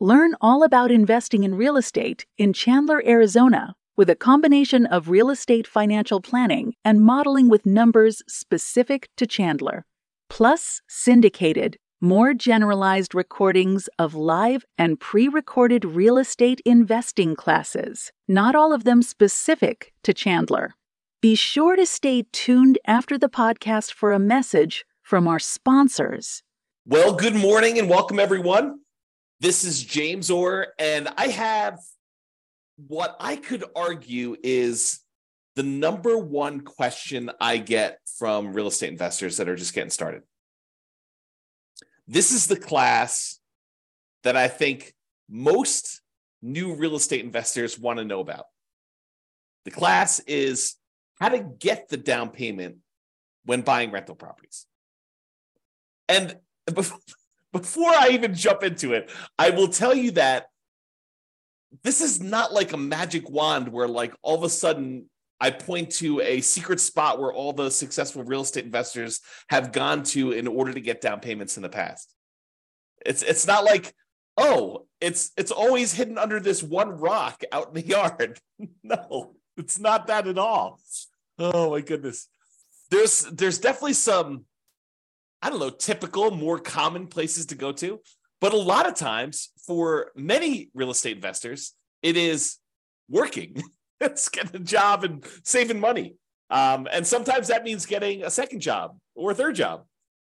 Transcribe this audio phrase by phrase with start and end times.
[0.00, 5.30] Learn all about investing in real estate in Chandler, Arizona, with a combination of real
[5.30, 9.86] estate financial planning and modeling with numbers specific to Chandler,
[10.28, 18.56] plus syndicated, more generalized recordings of live and pre recorded real estate investing classes, not
[18.56, 20.74] all of them specific to Chandler.
[21.22, 26.42] Be sure to stay tuned after the podcast for a message from our sponsors.
[26.84, 28.80] Well, good morning and welcome, everyone.
[29.40, 31.78] This is James Orr, and I have
[32.76, 35.00] what I could argue is
[35.56, 40.22] the number one question I get from real estate investors that are just getting started.
[42.06, 43.38] This is the class
[44.24, 44.94] that I think
[45.28, 46.02] most
[46.42, 48.46] new real estate investors want to know about.
[49.64, 50.76] The class is
[51.18, 52.76] how to get the down payment
[53.44, 54.66] when buying rental properties.
[56.08, 56.36] And
[56.74, 56.98] before
[57.54, 60.46] I even jump into it, I will tell you that
[61.82, 65.06] this is not like a magic wand where, like, all of a sudden
[65.40, 70.02] I point to a secret spot where all the successful real estate investors have gone
[70.04, 72.14] to in order to get down payments in the past.
[73.04, 73.92] It's it's not like
[74.36, 78.40] oh, it's it's always hidden under this one rock out in the yard.
[78.82, 80.80] no, it's not that at all.
[81.38, 82.28] Oh my goodness.
[82.90, 84.44] There's there's definitely some
[85.44, 88.00] I don't know, typical, more common places to go to.
[88.40, 92.56] But a lot of times for many real estate investors, it is
[93.10, 93.62] working.
[94.00, 96.16] it's getting a job and saving money.
[96.48, 99.84] Um, and sometimes that means getting a second job or a third job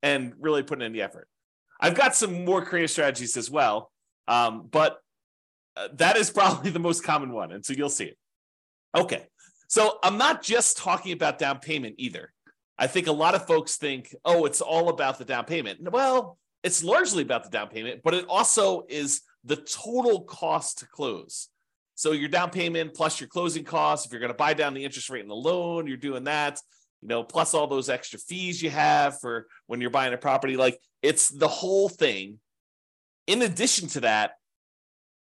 [0.00, 1.26] and really putting in the effort.
[1.80, 3.90] I've got some more creative strategies as well,
[4.28, 4.98] um, but
[5.76, 7.50] uh, that is probably the most common one.
[7.50, 8.18] And so you'll see it.
[8.96, 9.26] Okay.
[9.66, 12.32] So I'm not just talking about down payment either.
[12.80, 15.80] I think a lot of folks think, oh, it's all about the down payment.
[15.92, 20.86] Well, it's largely about the down payment, but it also is the total cost to
[20.86, 21.48] close.
[21.94, 24.82] So your down payment plus your closing costs, if you're going to buy down the
[24.82, 26.58] interest rate in the loan, you're doing that,
[27.02, 30.56] you know, plus all those extra fees you have for when you're buying a property.
[30.56, 32.38] Like it's the whole thing.
[33.26, 34.32] In addition to that,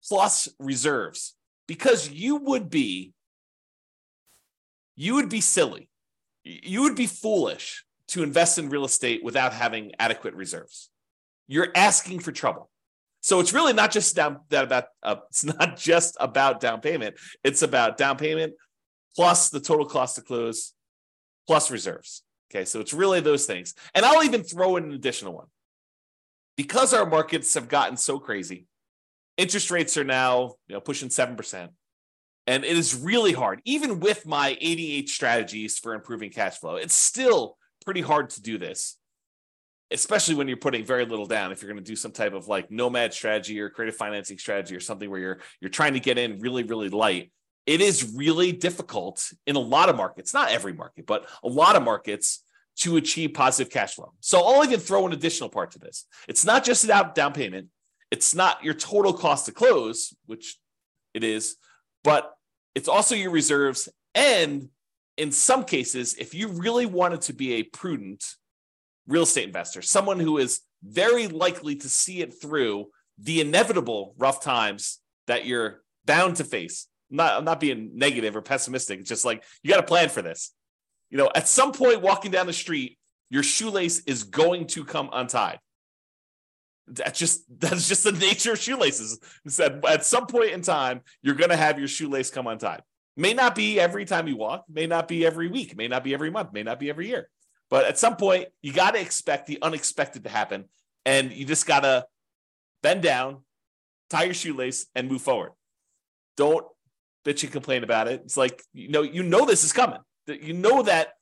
[0.04, 1.36] plus reserves,
[1.68, 3.14] because you would be,
[4.96, 5.90] you would be silly
[6.46, 10.90] you would be foolish to invest in real estate without having adequate reserves.
[11.48, 12.70] You're asking for trouble.
[13.22, 17.16] So it's really not just down that about uh, it's not just about down payment.
[17.44, 18.54] It's about down payment
[19.16, 20.74] plus the total cost to close
[21.48, 22.22] plus reserves.
[22.52, 23.74] Okay, so it's really those things.
[23.96, 25.48] And I'll even throw in an additional one.
[26.56, 28.66] Because our markets have gotten so crazy,
[29.36, 31.70] interest rates are now, you know, pushing 7%.
[32.48, 36.76] And it is really hard, even with my 88 strategies for improving cash flow.
[36.76, 38.98] It's still pretty hard to do this,
[39.92, 41.52] especially when you're putting very little down.
[41.52, 44.76] If you're going to do some type of like nomad strategy or creative financing strategy
[44.76, 47.32] or something where you're you're trying to get in really, really light,
[47.66, 51.76] it is really difficult in a lot of markets, not every market, but a lot
[51.76, 52.44] of markets
[52.78, 54.14] to achieve positive cash flow.
[54.20, 56.06] So I'll even throw an additional part to this.
[56.28, 57.70] It's not just about down payment.
[58.12, 60.58] It's not your total cost to close, which
[61.14, 61.56] it is,
[62.04, 62.35] but
[62.76, 63.90] it's also your reserves.
[64.14, 64.70] And
[65.18, 68.24] in some cases, if you really wanted to be a prudent
[69.08, 72.88] real estate investor, someone who is very likely to see it through
[73.18, 76.88] the inevitable rough times that you're bound to face.
[77.10, 79.00] Not, I'm not being negative or pessimistic.
[79.00, 80.54] It's just like you got to plan for this.
[81.10, 82.98] You know, at some point walking down the street,
[83.30, 85.60] your shoelace is going to come untied.
[86.88, 89.20] That's just that's just the nature of shoelaces.
[89.48, 92.82] Said at some point in time, you're going to have your shoelace come untied.
[93.18, 96.14] May not be every time you walk, may not be every week, may not be
[96.14, 97.30] every month, may not be every year.
[97.70, 100.66] But at some point, you got to expect the unexpected to happen,
[101.06, 102.06] and you just got to
[102.84, 103.44] bend down,
[104.10, 105.52] tie your shoelace, and move forward.
[106.38, 106.66] Don't
[107.26, 108.22] bitch and complain about it.
[108.24, 110.00] It's like you know you know this is coming.
[110.28, 111.14] You know that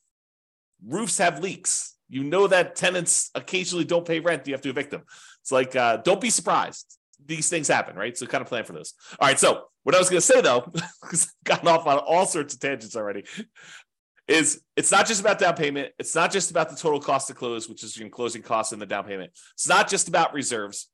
[0.86, 1.93] roofs have leaks.
[2.14, 4.48] You know that tenants occasionally don't pay rent.
[4.48, 5.02] You have to evict them.
[5.42, 7.00] It's like, uh, don't be surprised.
[7.26, 8.16] These things happen, right?
[8.16, 8.94] So kind of plan for those.
[9.20, 9.40] All right.
[9.40, 10.62] So what I was going to say though,
[11.02, 13.24] because I've gotten off on all sorts of tangents already,
[14.28, 15.92] is it's not just about down payment.
[15.98, 18.82] It's not just about the total cost to close, which is your closing costs and
[18.82, 19.32] the down payment.
[19.56, 20.90] It's not just about reserves.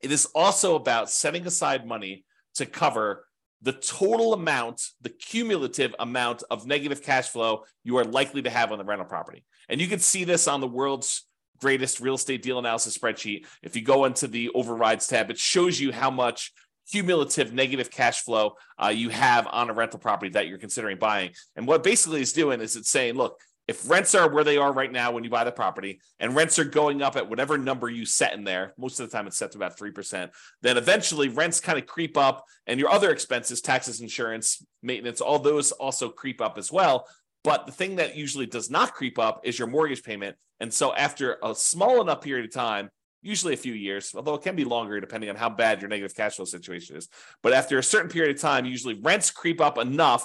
[0.00, 3.25] It is also about setting aside money to cover
[3.62, 8.72] the total amount, the cumulative amount of negative cash flow you are likely to have
[8.72, 9.44] on the rental property.
[9.68, 11.26] And you can see this on the world's
[11.58, 13.46] greatest real estate deal analysis spreadsheet.
[13.62, 16.52] If you go into the overrides tab, it shows you how much
[16.90, 21.30] cumulative negative cash flow uh, you have on a rental property that you're considering buying.
[21.56, 24.72] And what basically is doing is it's saying, look, if rents are where they are
[24.72, 27.90] right now when you buy the property and rents are going up at whatever number
[27.90, 30.30] you set in there, most of the time it's set to about 3%,
[30.62, 35.38] then eventually rents kind of creep up and your other expenses, taxes, insurance, maintenance, all
[35.38, 37.06] those also creep up as well.
[37.42, 40.36] But the thing that usually does not creep up is your mortgage payment.
[40.60, 42.90] And so after a small enough period of time,
[43.22, 46.14] usually a few years, although it can be longer depending on how bad your negative
[46.14, 47.08] cash flow situation is.
[47.42, 50.24] But after a certain period of time, usually rents creep up enough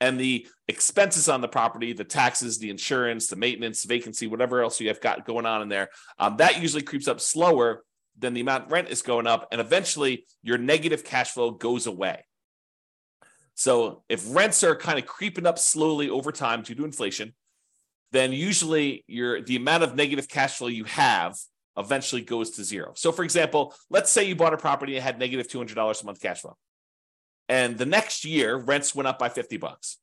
[0.00, 4.80] and the expenses on the property, the taxes, the insurance, the maintenance, vacancy, whatever else
[4.80, 5.88] you have got going on in there,
[6.18, 7.82] um, that usually creeps up slower
[8.18, 9.48] than the amount rent is going up.
[9.52, 12.24] And eventually your negative cash flow goes away.
[13.54, 17.34] So if rents are kind of creeping up slowly over time due to inflation,
[18.12, 21.36] then usually your the amount of negative cash flow you have
[21.76, 22.92] eventually goes to zero.
[22.94, 26.20] So, for example, let's say you bought a property and had negative $200 a month
[26.20, 26.56] cash flow.
[27.48, 29.98] And the next year, rents went up by 50 bucks.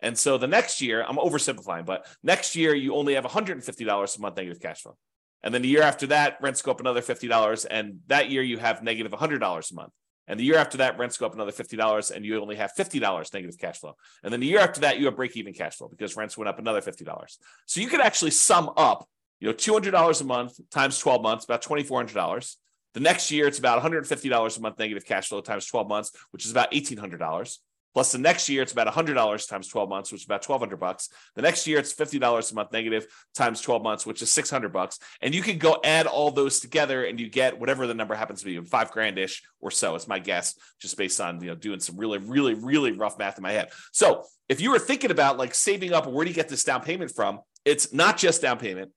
[0.00, 4.20] And so the next year, I'm oversimplifying, but next year you only have $150 a
[4.20, 4.96] month negative cash flow.
[5.42, 7.66] And then the year after that, rents go up another $50.
[7.70, 9.92] And that year you have negative $100 a month.
[10.26, 13.32] And the year after that, rents go up another $50 and you only have $50
[13.32, 13.96] negative cash flow.
[14.22, 16.48] And then the year after that, you have break even cash flow because rents went
[16.48, 17.38] up another $50.
[17.66, 19.08] So you could actually sum up
[19.40, 22.56] you know, $200 a month times 12 months, about $2,400.
[22.98, 26.44] The next year, it's about $150 a month negative cash flow times 12 months, which
[26.44, 27.58] is about $1,800.
[27.94, 31.08] Plus the next year, it's about $100 times 12 months, which is about 1200 bucks.
[31.36, 33.06] The next year, it's $50 a month negative
[33.36, 34.98] times 12 months, which is 600 bucks.
[35.22, 38.40] And you can go add all those together and you get whatever the number happens
[38.40, 39.94] to be, five grandish or so.
[39.94, 43.38] It's my guess, just based on, you know, doing some really, really, really rough math
[43.38, 43.70] in my head.
[43.92, 46.82] So if you were thinking about like saving up, where do you get this down
[46.82, 47.42] payment from?
[47.64, 48.90] It's not just down payment.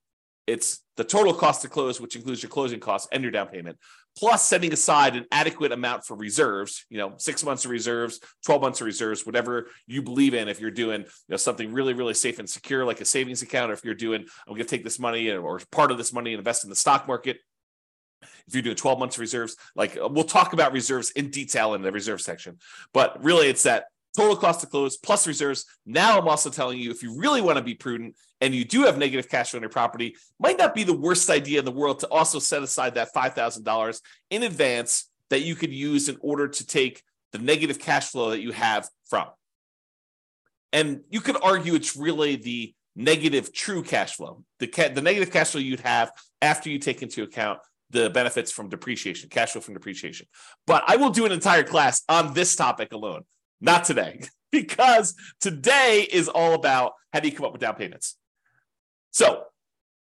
[0.48, 3.78] It's the total cost to close, which includes your closing costs and your down payment,
[4.18, 8.62] plus setting aside an adequate amount for reserves, you know, six months of reserves, 12
[8.62, 10.48] months of reserves, whatever you believe in.
[10.48, 13.72] If you're doing you know, something really, really safe and secure, like a savings account,
[13.72, 16.34] or if you're doing, I'm going to take this money or part of this money
[16.34, 17.38] and invest in the stock market.
[18.48, 21.82] If you're doing 12 months of reserves, like we'll talk about reserves in detail in
[21.82, 22.60] the reserve section,
[22.94, 23.86] but really it's that
[24.16, 25.66] total cost to close plus reserves.
[25.86, 28.84] Now I'm also telling you if you really want to be prudent and you do
[28.84, 31.72] have negative cash flow on your property, might not be the worst idea in the
[31.72, 36.48] world to also set aside that $5,000 in advance that you could use in order
[36.48, 39.28] to take the negative cash flow that you have from.
[40.74, 45.32] And you could argue it's really the negative true cash flow, the, ca- the negative
[45.32, 46.12] cash flow you'd have
[46.42, 47.60] after you take into account
[47.90, 50.28] the benefits from depreciation, cash flow from depreciation.
[50.66, 53.24] But I will do an entire class on this topic alone.
[53.62, 54.22] Not today,
[54.52, 58.18] because today is all about how do you come up with down payments.
[59.12, 59.44] So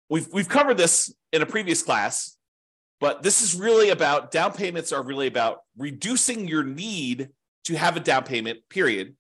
[0.09, 2.37] we've we've covered this in a previous class,
[3.01, 7.31] but this is really about down payments are really about reducing your need
[7.65, 9.15] to have a down payment, period.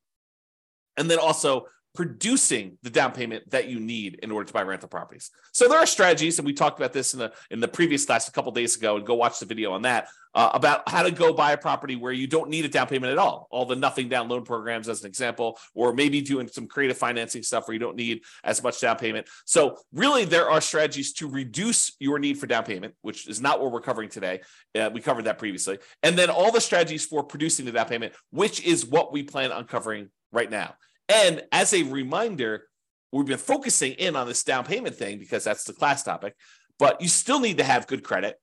[0.96, 4.88] And then also producing the down payment that you need in order to buy rental
[4.88, 5.31] properties.
[5.52, 8.29] So there are strategies, and we talked about this in the in the previous class
[8.29, 8.96] a couple days ago.
[8.96, 10.08] And go watch the video on that
[10.38, 13.11] uh, about how to go buy a property where you don't need a down payment
[13.11, 13.49] at all.
[13.50, 17.42] All the nothing down loan programs, as an example, or maybe doing some creative financing
[17.42, 19.26] stuff where you don't need as much down payment.
[19.47, 23.61] So really, there are strategies to reduce your need for down payment, which is not
[23.61, 24.42] what we're covering today.
[24.78, 28.12] Uh, we covered that previously, and then all the strategies for producing the down payment,
[28.30, 30.76] which is what we plan on covering right now.
[31.09, 32.68] And as a reminder,
[33.11, 36.37] we've been focusing in on this down payment thing because that's the class topic,
[36.78, 38.38] but you still need to have good credit.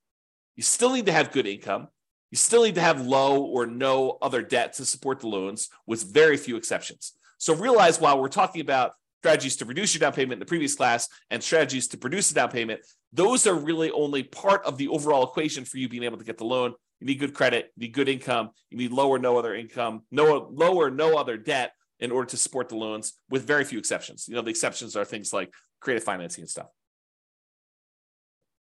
[0.56, 1.88] You still need to have good income.
[2.32, 6.14] You still need to have low or no other debt to support the loans, with
[6.14, 7.14] very few exceptions.
[7.38, 10.76] So realize while we're talking about strategies to reduce your down payment in the previous
[10.76, 12.82] class and strategies to produce a down payment,
[13.12, 16.38] those are really only part of the overall equation for you being able to get
[16.38, 16.74] the loan.
[17.00, 20.50] You need good credit, you need good income, you need lower no other income, no
[20.52, 24.28] lower no other debt in order to support the loans, with very few exceptions.
[24.28, 26.68] You know, the exceptions are things like creative financing and stuff.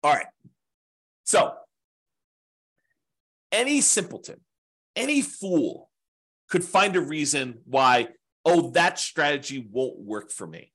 [0.02, 0.26] All right.
[1.24, 1.54] So,
[3.52, 4.40] any simpleton,
[4.94, 5.90] any fool
[6.48, 8.08] could find a reason why,
[8.44, 10.72] oh, that strategy won't work for me.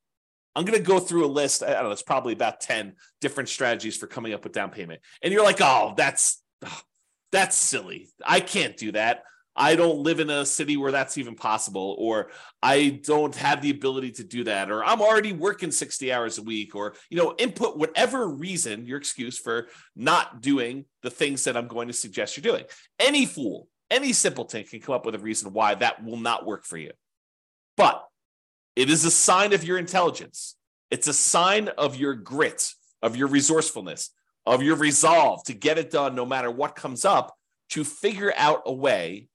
[0.56, 1.64] I'm going to go through a list.
[1.64, 5.02] I don't know, it's probably about 10 different strategies for coming up with down payment.
[5.22, 6.82] And you're like, oh, that's, oh,
[7.32, 8.10] that's silly.
[8.26, 9.24] I can't do that.
[9.56, 12.30] I don't live in a city where that's even possible, or
[12.64, 16.44] I don't have the ability to do that, or I'm already working 60 hours a
[16.44, 21.58] week, or, you know, input whatever reason, your excuse for not doing the things that
[21.58, 22.66] I'm going to suggest you're doing.
[23.00, 26.64] Any fool, Any simpleton can come up with a reason why that will not work
[26.64, 26.92] for you.
[27.76, 28.08] But
[28.78, 30.56] it is a sign of your intelligence.
[30.90, 34.12] It's a sign of your grit, of your resourcefulness,
[34.46, 37.36] of your resolve to get it done no matter what comes up,
[37.72, 39.28] to figure out a way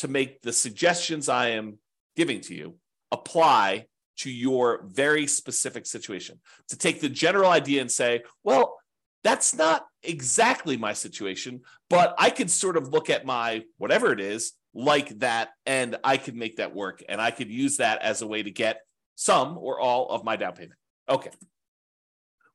[0.00, 1.78] to make the suggestions I am
[2.16, 2.76] giving to you
[3.12, 3.86] apply
[4.18, 6.40] to your very specific situation.
[6.68, 8.78] To take the general idea and say, well,
[9.22, 14.20] that's not exactly my situation, but I could sort of look at my whatever it
[14.20, 17.02] is like that, and I could make that work.
[17.08, 18.80] And I could use that as a way to get
[19.16, 20.78] some or all of my down payment.
[21.08, 21.30] Okay.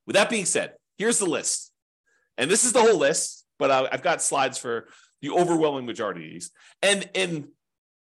[0.06, 1.70] With that being said, here's the list.
[2.38, 4.88] And this is the whole list, but I've got slides for
[5.26, 6.50] the overwhelming majority of these.
[6.82, 7.48] And in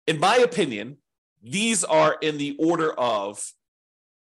[0.06, 0.96] in my opinion,
[1.42, 3.52] these are in the order of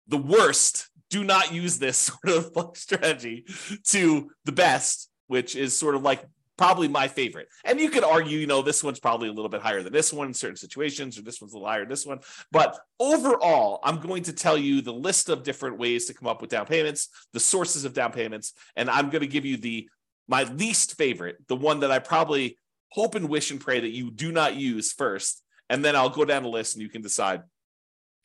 [0.08, 0.88] the worst.
[1.10, 3.46] Do not use this sort of strategy
[3.84, 6.24] to the best, which is sort of like
[6.58, 7.48] probably my favorite.
[7.64, 10.12] And you could argue, you know, this one's probably a little bit higher than this
[10.12, 12.20] one in certain situations, or this one's a little higher than this one.
[12.50, 16.40] But overall, I'm going to tell you the list of different ways to come up
[16.40, 19.88] with down payments, the sources of down payments, and I'm going to give you the
[20.28, 22.58] my least favorite, the one that I probably
[22.90, 25.42] hope and wish and pray that you do not use first.
[25.68, 27.42] And then I'll go down the list and you can decide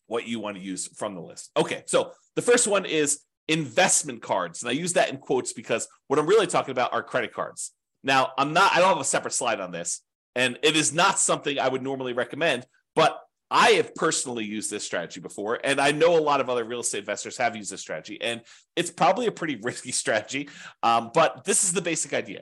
[0.07, 1.51] what you want to use from the list.
[1.57, 4.61] Okay, so the first one is investment cards.
[4.61, 7.71] And I use that in quotes because what I'm really talking about are credit cards.
[8.03, 10.01] Now, I'm not, I don't have a separate slide on this,
[10.35, 12.65] and it is not something I would normally recommend,
[12.95, 16.63] but I have personally used this strategy before, and I know a lot of other
[16.63, 18.41] real estate investors have used this strategy, and
[18.75, 20.49] it's probably a pretty risky strategy.
[20.81, 22.41] Um, but this is the basic idea.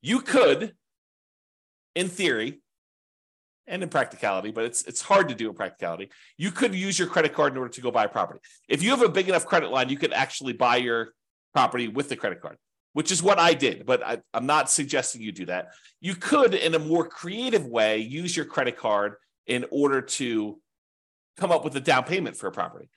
[0.00, 0.72] You could,
[1.98, 2.60] in theory,
[3.66, 6.08] and in practicality, but it's it's hard to do in practicality.
[6.38, 8.40] You could use your credit card in order to go buy a property.
[8.68, 11.10] If you have a big enough credit line, you could actually buy your
[11.52, 12.56] property with the credit card
[12.98, 15.68] which is what I did, but I, am not suggesting you do that.
[16.00, 19.14] You could, in a more creative way, use your credit card
[19.46, 20.58] in order to
[21.36, 22.88] come up with a down payment for a property.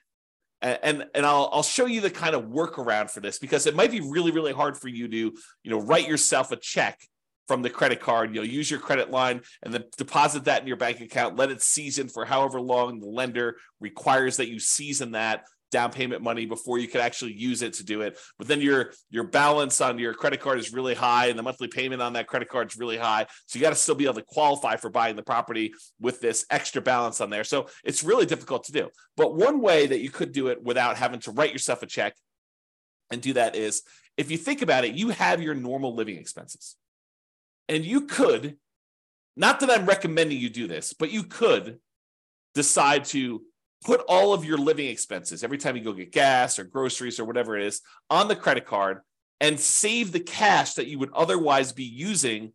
[0.60, 3.76] And, and, and I'll, I'll show you the kind of workaround for this because it
[3.76, 7.00] might be really, really hard for you to, you know, write yourself a check
[7.48, 8.34] from the credit card.
[8.34, 11.62] You'll use your credit line and then deposit that in your bank account, let it
[11.62, 16.78] season for however long the lender requires that you season that down payment money before
[16.78, 18.16] you could actually use it to do it.
[18.38, 21.66] But then your your balance on your credit card is really high, and the monthly
[21.66, 23.26] payment on that credit card is really high.
[23.46, 26.46] So you got to still be able to qualify for buying the property with this
[26.50, 27.42] extra balance on there.
[27.42, 28.90] So it's really difficult to do.
[29.16, 32.14] But one way that you could do it without having to write yourself a check
[33.10, 33.82] and do that is
[34.16, 36.76] if you think about it, you have your normal living expenses.
[37.72, 38.58] And you could,
[39.34, 41.78] not that I'm recommending you do this, but you could
[42.54, 43.42] decide to
[43.82, 47.24] put all of your living expenses every time you go get gas or groceries or
[47.24, 48.98] whatever it is on the credit card
[49.40, 52.52] and save the cash that you would otherwise be using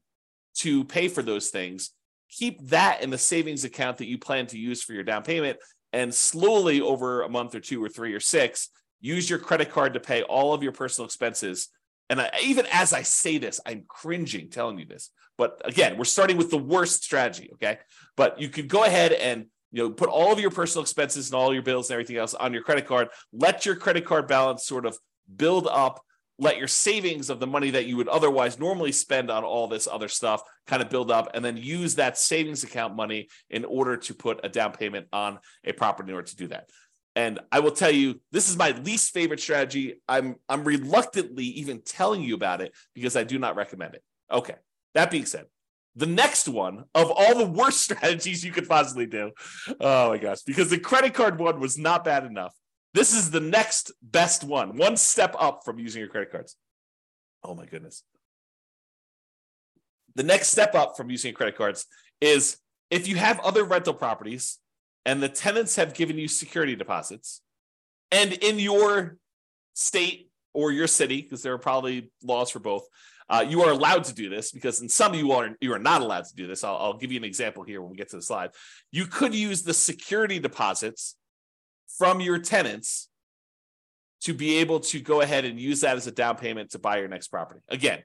[0.53, 1.93] to pay for those things.
[2.29, 5.57] Keep that in the savings account that you plan to use for your down payment.
[5.93, 8.69] And slowly over a month or two or three or six,
[9.01, 11.69] use your credit card to pay all of your personal expenses.
[12.09, 15.11] And I, even as I say this, I'm cringing telling you this.
[15.37, 17.49] But again, we're starting with the worst strategy.
[17.53, 17.77] Okay.
[18.15, 21.35] But you could go ahead and you know put all of your personal expenses and
[21.35, 24.65] all your bills and everything else on your credit card let your credit card balance
[24.65, 24.97] sort of
[25.35, 26.01] build up
[26.39, 29.87] let your savings of the money that you would otherwise normally spend on all this
[29.87, 33.97] other stuff kind of build up and then use that savings account money in order
[33.97, 36.69] to put a down payment on a property in order to do that
[37.17, 41.81] and i will tell you this is my least favorite strategy i'm i'm reluctantly even
[41.81, 44.55] telling you about it because i do not recommend it okay
[44.93, 45.45] that being said
[45.97, 49.31] the next one of all the worst strategies you could possibly do.
[49.81, 52.53] Oh my gosh, because the credit card one was not bad enough.
[52.93, 56.55] This is the next best one, one step up from using your credit cards.
[57.43, 58.03] Oh my goodness.
[60.15, 61.85] The next step up from using credit cards
[62.21, 62.57] is
[62.89, 64.59] if you have other rental properties
[65.07, 67.41] and the tenants have given you security deposits,
[68.11, 69.17] and in your
[69.73, 72.85] state or your city, because there are probably laws for both,
[73.29, 76.01] uh, you are allowed to do this because in some you are you are not
[76.01, 76.63] allowed to do this.
[76.63, 78.51] I'll, I'll give you an example here when we get to the slide.
[78.91, 81.15] You could use the security deposits
[81.97, 83.09] from your tenants
[84.21, 86.97] to be able to go ahead and use that as a down payment to buy
[86.97, 87.61] your next property.
[87.69, 88.03] Again,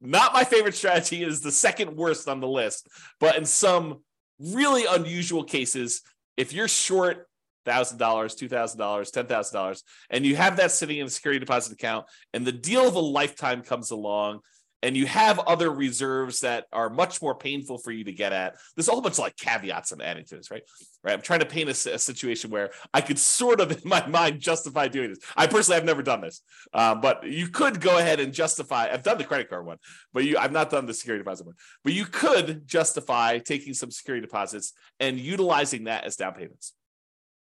[0.00, 1.22] not my favorite strategy.
[1.22, 4.02] It is the second worst on the list, but in some
[4.38, 6.02] really unusual cases,
[6.38, 7.26] if you're short
[7.66, 11.10] thousand dollars, two thousand dollars, ten thousand dollars, and you have that sitting in a
[11.10, 14.40] security deposit account, and the deal of a lifetime comes along,
[14.82, 18.56] and you have other reserves that are much more painful for you to get at.
[18.76, 20.62] There's a whole bunch of like caveats I'm adding to this, right?
[21.02, 21.12] Right.
[21.12, 24.40] I'm trying to paint a, a situation where I could sort of, in my mind,
[24.40, 25.18] justify doing this.
[25.36, 26.42] I personally have never done this,
[26.72, 28.88] uh, but you could go ahead and justify.
[28.92, 29.78] I've done the credit card one,
[30.12, 31.56] but you, I've not done the security deposit one.
[31.82, 36.74] But you could justify taking some security deposits and utilizing that as down payments.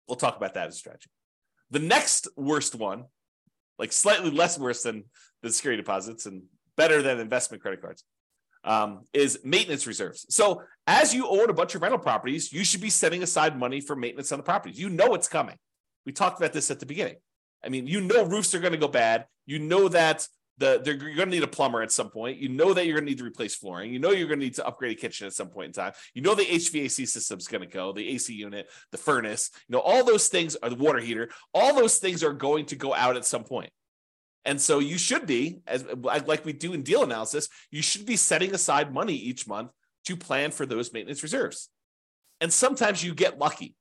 [0.09, 1.11] We'll talk about that as a strategy.
[1.71, 3.05] The next worst one,
[3.79, 5.05] like slightly less worse than
[5.43, 6.43] the security deposits and
[6.81, 8.05] better than investment credit cards,
[8.65, 10.25] um, is maintenance reserves.
[10.31, 13.83] So as you own a bunch of rental properties, you should be setting aside money
[13.83, 14.81] for maintenance on the properties.
[14.81, 15.57] You know it's coming.
[16.07, 17.17] We talked about this at the beginning.
[17.63, 19.27] I mean, you know roofs are going to go bad.
[19.45, 22.39] You know that the you're going to need a plumber at some point.
[22.39, 23.93] You know that you're going to need to replace flooring.
[23.93, 25.93] You know you're going to need to upgrade a kitchen at some point in time.
[26.15, 29.51] You know the HVAC system's going to go, the AC unit, the furnace.
[29.69, 31.29] You know all those things are the water heater.
[31.53, 33.71] All those things are going to go out at some point.
[34.45, 38.17] And so you should be, as like we do in deal analysis, you should be
[38.17, 39.71] setting aside money each month
[40.07, 41.69] to plan for those maintenance reserves.
[42.41, 43.77] And sometimes you get lucky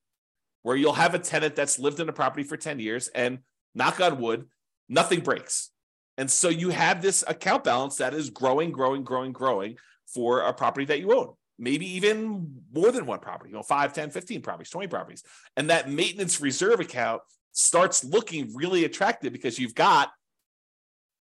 [0.63, 3.39] where you'll have a tenant that's lived in a property for 10 years and
[3.73, 4.47] knock on wood,
[4.89, 5.71] nothing breaks.
[6.17, 9.77] And so you have this account balance that is growing, growing, growing, growing
[10.13, 11.33] for a property that you own.
[11.57, 15.23] Maybe even more than one property, you know, 5, 10, 15 properties, 20 properties.
[15.55, 17.21] And that maintenance reserve account
[17.53, 20.11] starts looking really attractive because you've got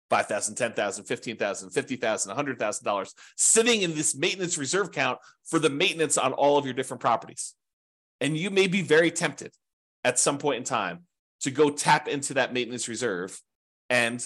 [0.10, 6.34] 5,000, 10,000, 15,000, 50,000, $100,000 sitting in this maintenance reserve account for the maintenance on
[6.34, 7.56] all of your different properties.
[8.22, 9.54] And you may be very tempted
[10.04, 11.04] at some point in time
[11.42, 13.40] to go tap into that maintenance reserve
[13.90, 14.26] and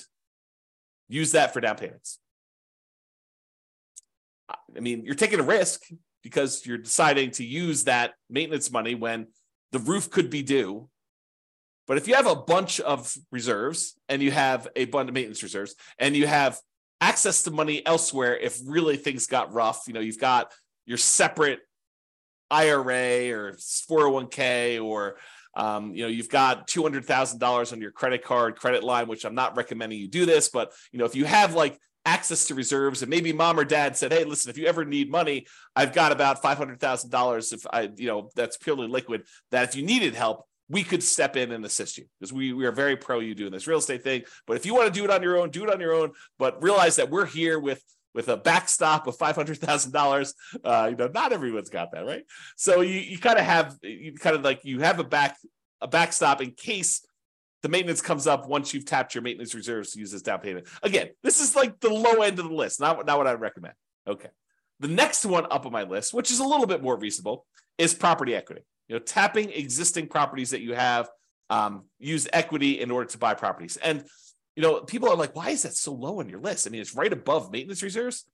[1.09, 2.19] use that for down payments.
[4.50, 5.81] I mean, you're taking a risk
[6.23, 9.27] because you're deciding to use that maintenance money when
[9.71, 10.89] the roof could be due
[11.88, 15.43] but if you have a bunch of reserves and you have a bunch of maintenance
[15.43, 16.59] reserves and you have
[17.00, 20.51] access to money elsewhere, if really things got rough, you know, you've got
[20.85, 21.59] your separate
[22.50, 25.17] IRA or 401k or
[25.53, 29.07] um, you know, you've got two hundred thousand dollars on your credit card credit line,
[29.07, 32.45] which I'm not recommending you do this, but you know, if you have like access
[32.45, 35.45] to reserves and maybe mom or dad said, "Hey, listen, if you ever need money,
[35.75, 37.51] I've got about five hundred thousand dollars.
[37.51, 39.23] If I, you know, that's purely liquid.
[39.51, 42.65] That if you needed help, we could step in and assist you because we, we
[42.65, 44.24] are very pro you doing this real estate thing.
[44.48, 46.11] But if you want to do it on your own, do it on your own.
[46.39, 50.33] But realize that we're here with with a backstop of five hundred thousand uh, dollars.
[50.53, 52.24] You know, not everyone's got that, right?
[52.55, 55.37] So you, you kind of have you kind of like you have a back
[55.81, 57.05] a backstop in case
[57.63, 60.67] the maintenance comes up once you've tapped your maintenance reserves to use as down payment.
[60.81, 63.75] Again, this is like the low end of the list, not, not what I recommend.
[64.07, 64.29] Okay.
[64.79, 67.46] The next one up on my list, which is a little bit more reasonable,
[67.77, 68.63] is property equity.
[68.91, 71.09] You know, tapping existing properties that you have,
[71.49, 73.77] um, use equity in order to buy properties.
[73.77, 74.03] And
[74.57, 76.67] you know, people are like, why is that so low on your list?
[76.67, 78.25] I mean, it's right above maintenance reserves.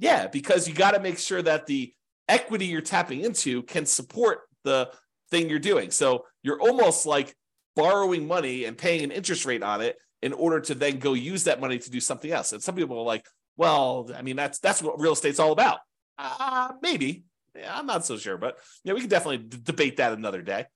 [0.00, 1.94] Yeah, because you got to make sure that the
[2.28, 4.90] equity you're tapping into can support the
[5.30, 5.92] thing you're doing.
[5.92, 7.36] So you're almost like
[7.76, 11.44] borrowing money and paying an interest rate on it in order to then go use
[11.44, 12.52] that money to do something else.
[12.52, 13.24] And some people are like,
[13.56, 15.78] well, I mean, that's that's what real estate's all about.
[16.18, 17.22] Uh, maybe,
[17.56, 20.66] yeah, I'm not so sure, but yeah, we can definitely d- debate that another day.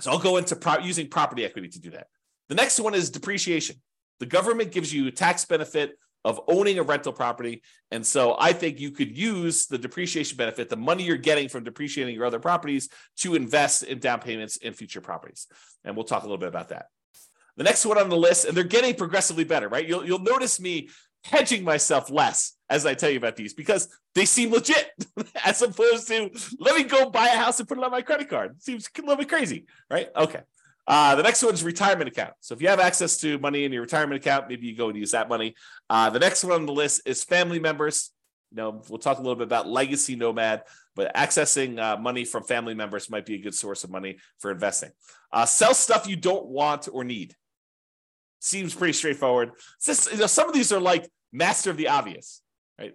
[0.00, 2.08] So I'll go into pro- using property equity to do that.
[2.48, 3.76] The next one is depreciation.
[4.20, 7.62] The government gives you a tax benefit of owning a rental property.
[7.90, 11.64] And so I think you could use the depreciation benefit, the money you're getting from
[11.64, 15.46] depreciating your other properties, to invest in down payments in future properties.
[15.84, 16.86] And we'll talk a little bit about that.
[17.56, 19.86] The next one on the list, and they're getting progressively better, right?
[19.86, 20.88] You'll, you'll notice me
[21.24, 24.90] hedging myself less as I tell you about these because they seem legit
[25.44, 28.28] as opposed to let me go buy a house and put it on my credit
[28.28, 28.52] card.
[28.52, 30.08] It seems a little bit crazy, right?
[30.14, 30.40] Okay.
[30.86, 32.34] Uh, the next one is retirement account.
[32.40, 34.98] So if you have access to money in your retirement account, maybe you go and
[34.98, 35.54] use that money.
[35.88, 38.10] Uh, the next one on the list is family members.
[38.50, 40.62] You know, we'll talk a little bit about legacy nomad,
[40.94, 44.50] but accessing uh, money from family members might be a good source of money for
[44.50, 44.90] investing.
[45.32, 47.34] Uh, sell stuff you don't want or need.
[48.44, 49.52] Seems pretty straightforward.
[49.82, 52.42] Just, you know, some of these are like master of the obvious,
[52.78, 52.92] right?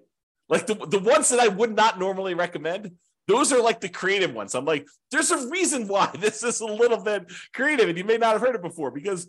[0.48, 2.92] Like the, the ones that I would not normally recommend,
[3.28, 4.54] those are like the creative ones.
[4.54, 8.18] I'm like, there's a reason why this is a little bit creative, and you may
[8.18, 9.28] not have heard it before because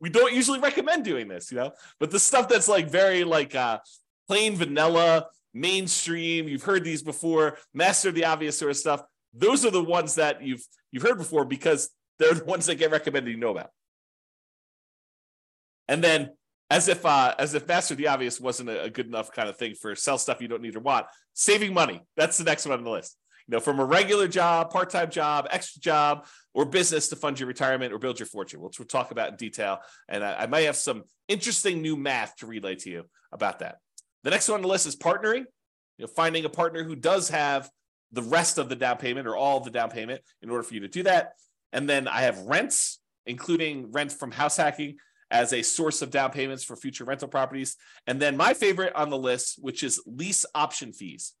[0.00, 1.72] we don't usually recommend doing this, you know.
[2.00, 3.80] But the stuff that's like very like uh,
[4.26, 9.02] plain vanilla, mainstream, you've heard these before, master of the obvious sort of stuff.
[9.34, 12.90] Those are the ones that you've you've heard before because they're the ones that get
[12.90, 13.68] recommended you know about.
[15.88, 16.30] And then
[16.70, 19.56] as if uh, as if master the obvious wasn't a, a, good enough kind of
[19.56, 21.06] thing for sell stuff you don't need or want.
[21.34, 22.02] Saving money.
[22.16, 23.16] That's the next one on the list.
[23.46, 27.46] You know, from a regular job, part-time job, extra job, or business to fund your
[27.46, 29.78] retirement or build your fortune, which we'll talk about in detail.
[30.06, 33.76] And I, I might have some interesting new math to relay to you about that.
[34.24, 35.44] The next one on the list is partnering.
[35.96, 37.70] You know, finding a partner who does have
[38.12, 40.74] the rest of the down payment or all of the down payment in order for
[40.74, 41.32] you to do that.
[41.72, 44.96] And then I have rents, including rent from house hacking
[45.30, 47.76] as a source of down payments for future rental properties.
[48.06, 51.34] And then my favorite on the list, which is lease option fees.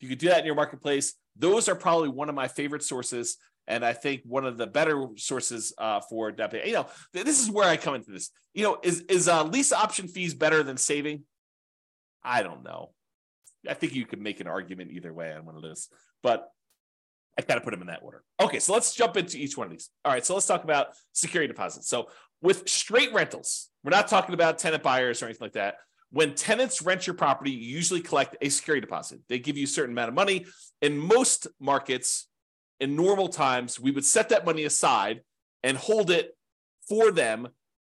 [0.00, 1.14] You could do that in your marketplace.
[1.36, 3.36] Those are probably one of my favorite sources.
[3.66, 6.68] And I think one of the better sources uh, for down payment.
[6.68, 8.30] You know, this is where I come into this.
[8.54, 11.22] You know, is is uh, lease option fees better than saving?
[12.24, 12.90] I don't know.
[13.68, 15.88] I think you could make an argument either way on one of those,
[16.22, 16.48] but
[17.38, 18.22] I kind of put them in that order.
[18.40, 19.90] Okay, so let's jump into each one of these.
[20.04, 21.88] All right, so let's talk about security deposits.
[21.88, 22.08] So
[22.42, 25.76] with straight rentals, we're not talking about tenant buyers or anything like that.
[26.10, 29.20] When tenants rent your property, you usually collect a security deposit.
[29.28, 30.44] They give you a certain amount of money.
[30.82, 32.28] In most markets,
[32.80, 35.22] in normal times, we would set that money aside
[35.62, 36.36] and hold it
[36.86, 37.48] for them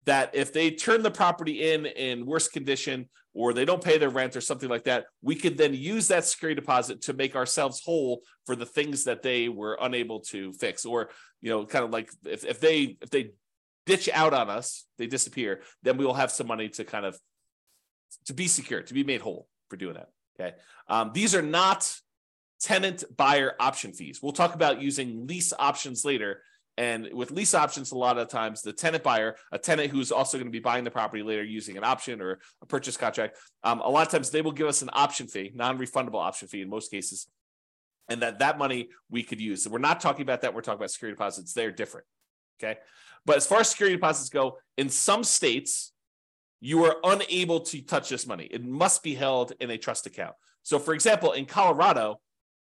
[0.05, 4.09] that if they turn the property in in worse condition or they don't pay their
[4.09, 7.81] rent or something like that, we could then use that security deposit to make ourselves
[7.83, 10.85] whole for the things that they were unable to fix.
[10.85, 11.09] Or,
[11.41, 13.31] you know, kind of like if, if they if they
[13.85, 17.17] ditch out on us, they disappear, then we will have some money to kind of
[18.25, 20.09] to be secure, to be made whole for doing that.
[20.39, 20.55] Okay.
[20.87, 21.91] Um, these are not
[22.61, 24.19] tenant buyer option fees.
[24.21, 26.41] We'll talk about using lease options later
[26.77, 30.37] and with lease options, a lot of times the tenant buyer, a tenant who's also
[30.37, 33.79] going to be buying the property later using an option or a purchase contract, um,
[33.79, 36.69] a lot of times they will give us an option fee, non-refundable option fee in
[36.69, 37.27] most cases,
[38.09, 39.63] and that that money we could use.
[39.63, 40.53] So we're not talking about that.
[40.53, 41.53] We're talking about security deposits.
[41.53, 42.07] They're different.
[42.61, 42.79] Okay,
[43.25, 45.91] but as far as security deposits go, in some states,
[46.59, 48.47] you are unable to touch this money.
[48.49, 50.33] It must be held in a trust account.
[50.63, 52.19] So, for example, in Colorado,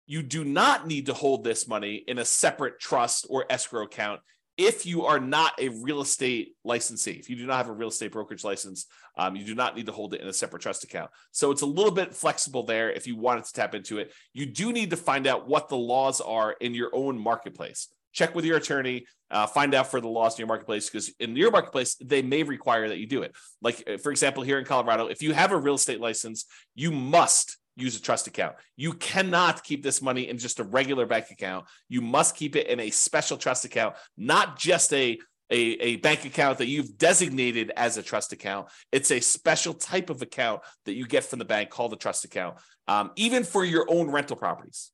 [0.07, 4.21] you do not need to hold this money in a separate trust or escrow account
[4.57, 7.11] if you are not a real estate licensee.
[7.11, 9.85] If you do not have a real estate brokerage license, um, you do not need
[9.85, 11.11] to hold it in a separate trust account.
[11.31, 14.13] So it's a little bit flexible there if you wanted to tap into it.
[14.33, 17.89] You do need to find out what the laws are in your own marketplace.
[18.13, 21.35] Check with your attorney, uh, find out for the laws in your marketplace because in
[21.35, 23.35] your marketplace, they may require that you do it.
[23.61, 26.91] Like, uh, for example, here in Colorado, if you have a real estate license, you
[26.91, 28.55] must use a trust account.
[28.75, 31.65] You cannot keep this money in just a regular bank account.
[31.87, 36.25] You must keep it in a special trust account, not just a a, a, bank
[36.25, 38.67] account that you've designated as a trust account.
[38.91, 42.25] It's a special type of account that you get from the bank called a trust
[42.25, 42.57] account,
[42.89, 44.91] um, even for your own rental properties,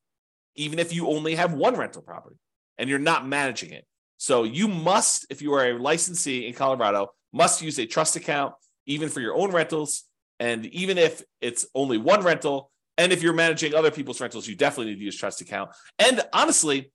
[0.54, 2.36] even if you only have one rental property
[2.78, 3.84] and you're not managing it.
[4.16, 8.54] So you must, if you are a licensee in Colorado, must use a trust account,
[8.86, 10.04] even for your own rentals.
[10.38, 14.56] And even if it's only one rental, and if you're managing other people's rentals, you
[14.56, 15.70] definitely need to use trust account.
[15.98, 16.92] And honestly,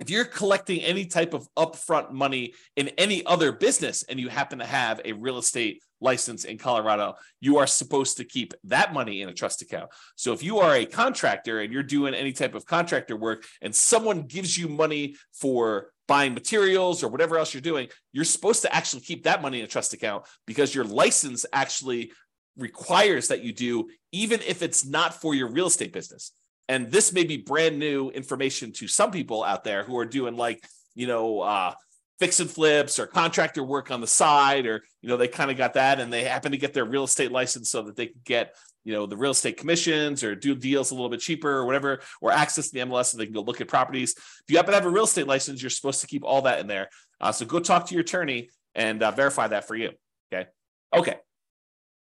[0.00, 4.58] if you're collecting any type of upfront money in any other business and you happen
[4.58, 9.22] to have a real estate license in Colorado, you are supposed to keep that money
[9.22, 9.90] in a trust account.
[10.16, 13.74] So if you are a contractor and you're doing any type of contractor work and
[13.74, 18.74] someone gives you money for buying materials or whatever else you're doing, you're supposed to
[18.74, 22.12] actually keep that money in a trust account because your license actually
[22.56, 26.32] requires that you do, even if it's not for your real estate business.
[26.68, 30.36] And this may be brand new information to some people out there who are doing
[30.36, 30.64] like,
[30.94, 31.74] you know, uh,
[32.18, 35.56] fix and flips or contractor work on the side, or, you know, they kind of
[35.56, 38.20] got that and they happen to get their real estate license so that they can
[38.24, 41.66] get, you know, the real estate commissions or do deals a little bit cheaper or
[41.66, 44.14] whatever, or access the MLS so they can go look at properties.
[44.16, 46.60] If you happen to have a real estate license, you're supposed to keep all that
[46.60, 46.88] in there.
[47.20, 49.90] Uh, so go talk to your attorney and uh, verify that for you.
[50.32, 50.48] Okay.
[50.94, 51.16] Okay.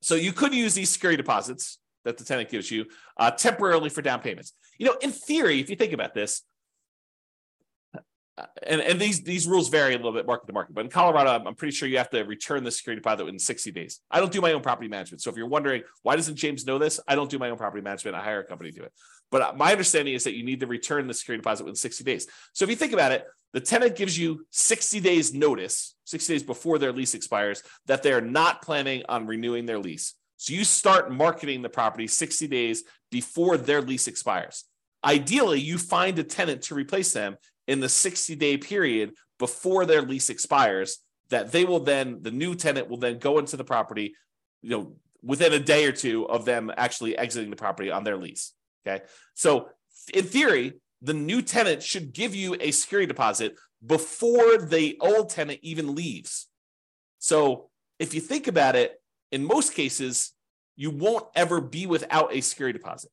[0.03, 2.87] So you could use these security deposits that the tenant gives you
[3.19, 4.53] uh, temporarily for down payments.
[4.79, 6.43] You know, in theory, if you think about this,
[8.39, 10.91] uh, and, and these these rules vary a little bit market to market, but in
[10.91, 14.01] Colorado, I'm, I'm pretty sure you have to return the security deposit within 60 days.
[14.11, 15.21] I don't do my own property management.
[15.21, 17.83] So if you're wondering why doesn't James know this, I don't do my own property
[17.83, 18.17] management.
[18.17, 18.93] I hire a company to do it.
[19.31, 22.05] But uh, my understanding is that you need to return the security deposit within 60
[22.05, 22.27] days.
[22.53, 26.43] So if you think about it, the tenant gives you 60 days notice, 60 days
[26.43, 30.14] before their lease expires, that they're not planning on renewing their lease.
[30.37, 34.64] So you start marketing the property 60 days before their lease expires.
[35.05, 40.03] Ideally, you find a tenant to replace them in the 60 day period before their
[40.03, 40.99] lease expires
[41.31, 44.14] that they will then the new tenant will then go into the property
[44.62, 48.16] you know within a day or two of them actually exiting the property on their
[48.16, 48.53] lease
[48.87, 49.69] okay so
[50.14, 55.59] in theory the new tenant should give you a security deposit before the old tenant
[55.62, 56.49] even leaves
[57.19, 60.33] so if you think about it in most cases,
[60.77, 63.11] you won't ever be without a security deposit.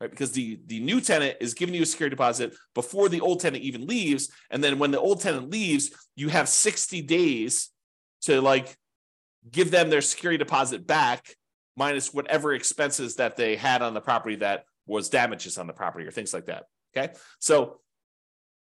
[0.00, 0.10] Right?
[0.10, 3.62] Because the, the new tenant is giving you a security deposit before the old tenant
[3.62, 4.30] even leaves.
[4.50, 7.70] And then when the old tenant leaves, you have 60 days
[8.22, 8.76] to like
[9.48, 11.36] give them their security deposit back
[11.76, 16.06] minus whatever expenses that they had on the property that was damages on the property
[16.06, 16.64] or things like that.
[16.96, 17.12] Okay.
[17.38, 17.80] So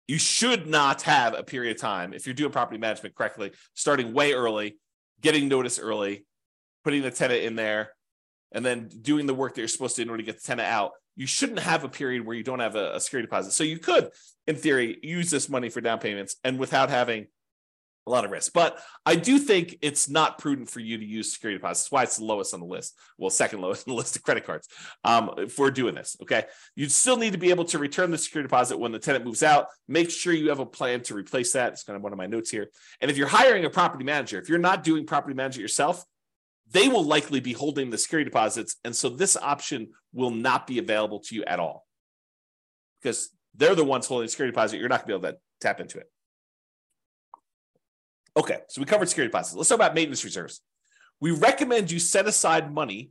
[0.06, 4.12] you should not have a period of time if you're doing property management correctly, starting
[4.12, 4.78] way early,
[5.20, 6.24] getting notice early,
[6.84, 7.90] putting the tenant in there,
[8.52, 10.68] and then doing the work that you're supposed to in order to get the tenant
[10.68, 10.92] out.
[11.16, 13.52] You shouldn't have a period where you don't have a, a security deposit.
[13.52, 14.10] So you could,
[14.46, 17.26] in theory, use this money for down payments and without having
[18.06, 18.52] a lot of risk.
[18.52, 21.84] But I do think it's not prudent for you to use security deposits.
[21.84, 22.98] That's why it's the lowest on the list.
[23.18, 24.68] Well, second lowest on the list of credit cards
[25.04, 26.16] um, for doing this.
[26.22, 26.44] Okay.
[26.74, 29.42] You still need to be able to return the security deposit when the tenant moves
[29.42, 29.66] out.
[29.88, 31.72] Make sure you have a plan to replace that.
[31.72, 32.70] It's kind of one of my notes here.
[33.00, 36.04] And if you're hiring a property manager, if you're not doing property management yourself,
[36.70, 38.76] they will likely be holding the security deposits.
[38.84, 41.86] And so this option will not be available to you at all
[43.00, 44.78] because they're the ones holding the security deposit.
[44.78, 46.10] You're not going to be able to tap into it.
[48.36, 49.56] Okay, so we covered security deposits.
[49.56, 50.60] Let's talk about maintenance reserves.
[51.20, 53.10] We recommend you set aside money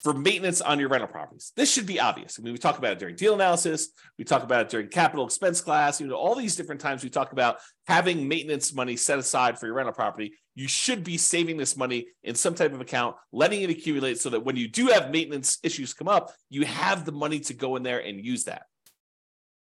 [0.00, 1.52] for maintenance on your rental properties.
[1.56, 2.38] This should be obvious.
[2.38, 5.24] I mean, we talk about it during deal analysis, we talk about it during capital
[5.24, 9.18] expense class, you know, all these different times we talk about having maintenance money set
[9.18, 10.34] aside for your rental property.
[10.54, 14.28] You should be saving this money in some type of account, letting it accumulate so
[14.30, 17.76] that when you do have maintenance issues come up, you have the money to go
[17.76, 18.64] in there and use that.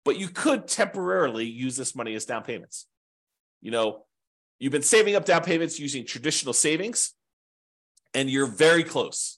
[0.06, 2.86] But you could temporarily use this money as down payments.
[3.62, 4.06] You know,
[4.60, 7.14] You've been saving up down payments using traditional savings,
[8.14, 9.38] and you're very close.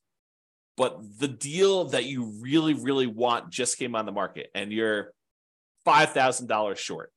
[0.77, 5.13] But the deal that you really, really want just came on the market, and you're
[5.83, 7.11] five thousand dollars short.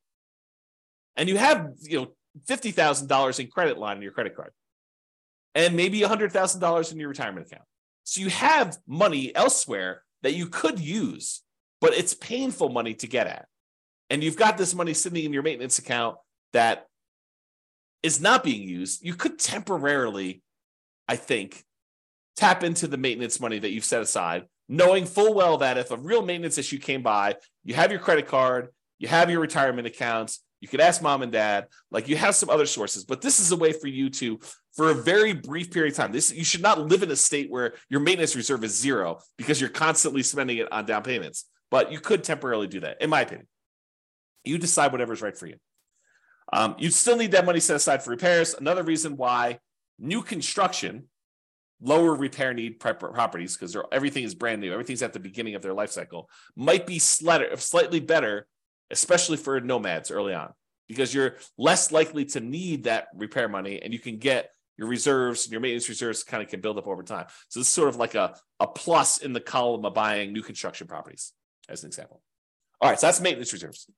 [1.16, 2.08] And you have, you know,
[2.46, 4.52] fifty thousand dollars in credit line in your credit card,
[5.54, 7.66] and maybe hundred thousand dollars in your retirement account.
[8.04, 11.42] So you have money elsewhere that you could use,
[11.80, 13.46] but it's painful money to get at.
[14.10, 16.16] And you've got this money sitting in your maintenance account
[16.52, 16.86] that
[18.02, 20.42] is not being used, you could temporarily,
[21.08, 21.64] I think,
[22.36, 25.96] tap into the maintenance money that you've set aside, knowing full well that if a
[25.96, 30.40] real maintenance issue came by, you have your credit card, you have your retirement accounts,
[30.60, 33.50] you could ask mom and dad, like you have some other sources, but this is
[33.50, 34.38] a way for you to,
[34.74, 37.50] for a very brief period of time, this you should not live in a state
[37.50, 41.46] where your maintenance reserve is zero because you're constantly spending it on down payments.
[41.70, 43.48] But you could temporarily do that, in my opinion.
[44.44, 45.56] You decide whatever's right for you.
[46.52, 48.54] Um, you still need that money set aside for repairs.
[48.54, 49.58] Another reason why
[49.98, 51.04] new construction,
[51.80, 55.72] lower repair need properties because everything is brand new, everything's at the beginning of their
[55.72, 58.46] life cycle, might be slightly better,
[58.90, 60.52] especially for nomads early on,
[60.88, 65.44] because you're less likely to need that repair money and you can get your reserves
[65.44, 67.26] and your maintenance reserves kind of can build up over time.
[67.48, 70.42] So this is sort of like a, a plus in the column of buying new
[70.42, 71.32] construction properties,
[71.68, 72.22] as an example.
[72.80, 73.88] All right, so that's maintenance reserves.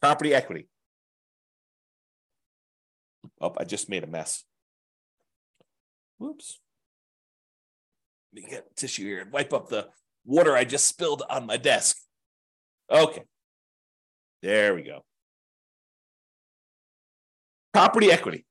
[0.00, 0.68] Property equity.
[3.40, 4.44] Oh, I just made a mess.
[6.18, 6.60] Whoops.
[8.32, 9.88] Let me get tissue here and wipe up the
[10.24, 11.96] water I just spilled on my desk.
[12.90, 13.22] Okay.
[14.42, 15.04] There we go.
[17.72, 18.44] Property equity.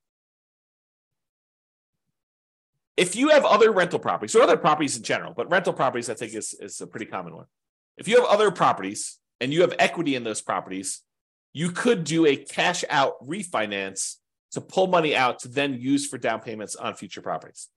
[2.97, 6.13] If you have other rental properties, or other properties in general, but rental properties, I
[6.13, 7.45] think is, is a pretty common one.
[7.97, 11.01] If you have other properties and you have equity in those properties,
[11.53, 14.15] you could do a cash out refinance
[14.51, 17.69] to pull money out to then use for down payments on future properties.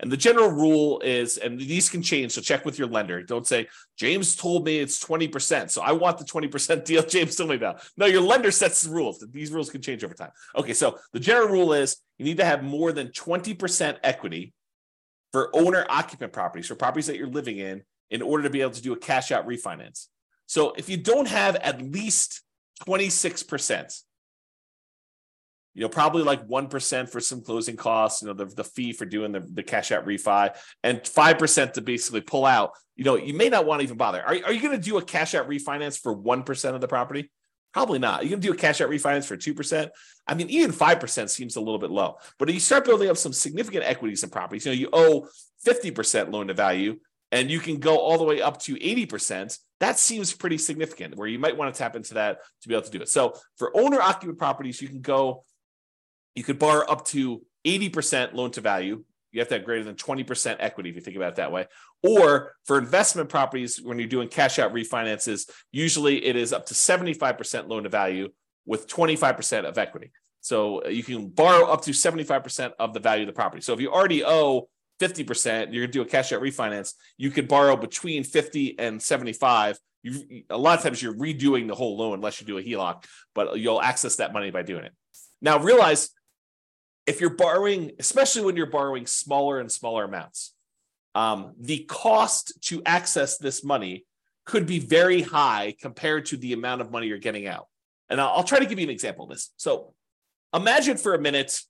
[0.00, 3.22] And the general rule is, and these can change, so check with your lender.
[3.22, 3.66] Don't say,
[3.96, 7.82] James told me it's 20%, so I want the 20% deal James told me about.
[7.96, 9.24] No, your lender sets the rules.
[9.32, 10.30] These rules can change over time.
[10.54, 14.52] Okay, so the general rule is you need to have more than 20% equity
[15.32, 18.70] for owner occupant properties, for properties that you're living in, in order to be able
[18.72, 20.06] to do a cash out refinance.
[20.46, 22.42] So if you don't have at least
[22.86, 24.02] 26%,
[25.74, 29.04] you know, probably like 1% for some closing costs, you know, the, the fee for
[29.04, 33.34] doing the, the cash out refi and 5% to basically pull out, you know, you
[33.34, 34.20] may not want to even bother.
[34.20, 37.30] Are, are you going to do a cash out refinance for 1% of the property?
[37.72, 38.24] Probably not.
[38.24, 39.88] You can do a cash out refinance for 2%.
[40.26, 42.16] I mean, even 5% seems a little bit low.
[42.38, 45.28] But you start building up some significant equities in properties, you know, you owe
[45.66, 46.98] 50% loan to value
[47.30, 49.58] and you can go all the way up to 80%.
[49.80, 52.84] That seems pretty significant where you might want to tap into that to be able
[52.84, 53.08] to do it.
[53.08, 55.44] So for owner occupant properties, you can go
[56.38, 59.02] you could borrow up to 80% loan to value.
[59.32, 61.66] You have to have greater than 20% equity if you think about it that way.
[62.04, 66.74] Or for investment properties, when you're doing cash out refinances, usually it is up to
[66.74, 68.28] 75% loan to value
[68.66, 70.12] with 25% of equity.
[70.40, 73.62] So uh, you can borrow up to 75% of the value of the property.
[73.62, 74.68] So if you already owe
[75.00, 79.02] 50%, you're going to do a cash out refinance, you could borrow between 50 and
[79.02, 79.76] 75.
[80.04, 83.04] You, a lot of times you're redoing the whole loan unless you do a HELOC,
[83.34, 84.92] but you'll access that money by doing it.
[85.40, 86.10] Now realize
[87.08, 90.54] if you're borrowing, especially when you're borrowing smaller and smaller amounts.
[91.14, 94.06] um, the cost to access this money
[94.44, 97.66] could be very high compared to the amount of money you're getting out.
[98.08, 99.52] And I'll, I'll try to give you an example of this.
[99.56, 99.94] So
[100.54, 101.60] imagine for a minute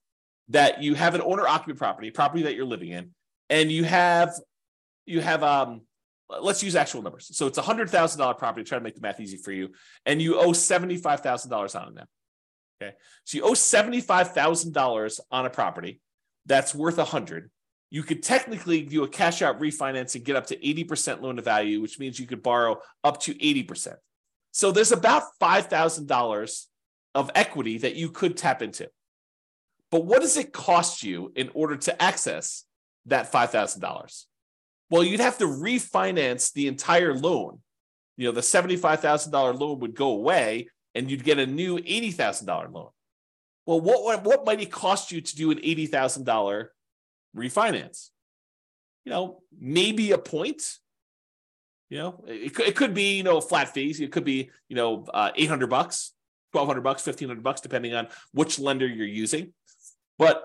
[0.49, 3.11] that you have an owner occupant property, property that you're living in,
[3.49, 4.35] and you have
[5.07, 5.83] you have um
[6.29, 7.31] let's use actual numbers.
[7.33, 8.65] So it's a hundred thousand dollar property.
[8.65, 9.71] Try to make the math easy for you,
[10.05, 12.05] and you owe seventy five thousand dollars on it now.
[12.81, 16.01] Okay, so you owe seventy five thousand dollars on a property
[16.47, 17.51] that's worth a hundred.
[17.91, 21.37] You could technically do a cash out refinance and get up to eighty percent loan
[21.37, 23.97] to value, which means you could borrow up to eighty percent.
[24.53, 26.69] So there's about five thousand dollars
[27.15, 28.89] of equity that you could tap into.
[29.91, 32.65] But what does it cost you in order to access
[33.07, 34.27] that five thousand dollars?
[34.91, 37.61] Well, you'd have to refinance the entire loan.
[38.17, 42.89] You know, the $75,000 loan would go away and you'd get a new $80,000 loan.
[43.67, 46.69] Well, what, what, might it cost you to do an $80,000
[47.37, 48.09] refinance?
[49.05, 50.63] You know, maybe a point.
[51.91, 54.01] You know, it, it could be, you know, flat fees.
[54.01, 56.13] It could be, you know, uh, 800 bucks,
[56.53, 59.53] 1200 bucks, 1500 bucks, depending on which lender you're using.
[60.19, 60.43] But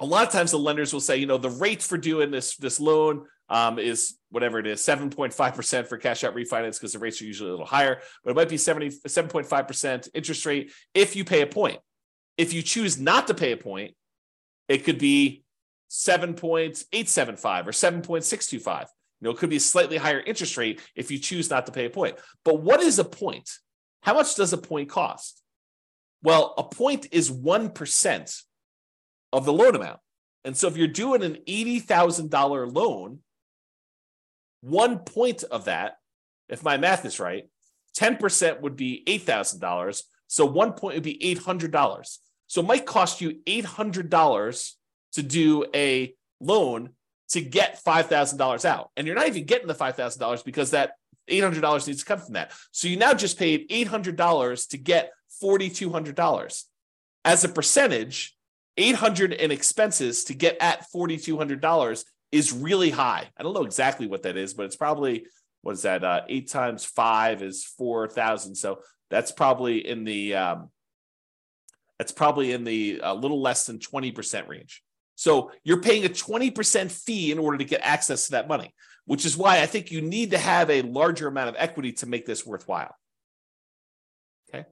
[0.00, 2.56] a lot of times the lenders will say, you know, the rate for doing this,
[2.56, 7.20] this loan um, is whatever it is, 7.5% for cash out refinance because the rates
[7.22, 11.24] are usually a little higher, but it might be 70, 7.5% interest rate if you
[11.24, 11.78] pay a point.
[12.36, 13.94] If you choose not to pay a point,
[14.68, 15.42] it could be
[15.90, 18.86] 7.875 or 7.625.
[19.20, 21.72] You know, it could be a slightly higher interest rate if you choose not to
[21.72, 22.16] pay a point.
[22.44, 23.50] But what is a point?
[24.02, 25.42] How much does a point cost?
[26.22, 28.42] Well, a point is 1%
[29.32, 30.00] of the loan amount.
[30.44, 33.20] And so if you're doing an $80,000 loan,
[34.60, 35.98] one point of that,
[36.48, 37.48] if my math is right,
[37.98, 40.02] 10% would be $8,000.
[40.26, 42.18] So one point would be $800.
[42.46, 44.72] So it might cost you $800
[45.12, 46.90] to do a loan
[47.30, 48.90] to get $5,000 out.
[48.96, 50.92] And you're not even getting the $5,000 because that
[51.28, 52.52] $800 needs to come from that.
[52.72, 56.64] So you now just paid $800 to get $4,200.
[57.24, 58.34] As a percentage,
[58.76, 63.28] 800 in expenses to get at $4,200 is really high.
[63.36, 65.26] I don't know exactly what that is, but it's probably
[65.62, 66.04] what is that?
[66.04, 68.54] Uh, eight times five is four thousand.
[68.54, 70.70] So that's probably in the um,
[71.98, 74.82] that's probably in the a uh, little less than twenty percent range.
[75.16, 78.74] So you're paying a twenty percent fee in order to get access to that money,
[79.06, 82.06] which is why I think you need to have a larger amount of equity to
[82.06, 82.94] make this worthwhile.
[84.48, 84.64] Okay,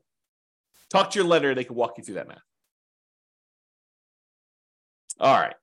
[0.91, 2.39] talk to your lender; they can walk you through that math.
[5.19, 5.55] All right.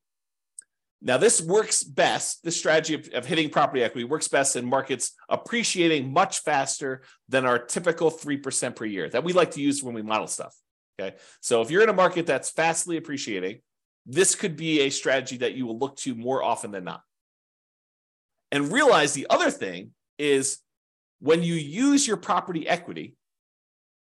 [1.06, 5.12] Now, this works best, this strategy of, of, hitting property equity works best in markets
[5.28, 9.94] appreciating much faster than our typical 3% per year that we like to use when
[9.94, 10.56] we model stuff.
[10.98, 11.18] Okay.
[11.42, 13.60] So if you're in a market that's fastly appreciating,
[14.06, 17.02] this could be a strategy that you will look to more often than not.
[18.54, 20.60] And realize the other thing is
[21.20, 23.16] when you use your property equity,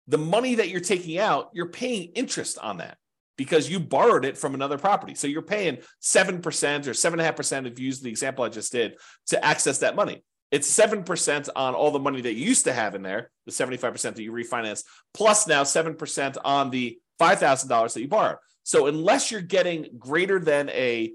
[0.09, 2.99] the money that you're taking out, you're paying interest on that
[3.39, 5.15] because you borrowed it from another property.
[5.15, 8.97] So you're paying 7% or 7.5% if you use the example I just did
[9.29, 10.23] to access that money.
[10.51, 14.03] It's 7% on all the money that you used to have in there, the 75%
[14.03, 14.83] that you refinance,
[15.15, 18.39] plus now 7% on the $5,000 that you borrowed.
[18.65, 21.13] So unless you're getting greater than a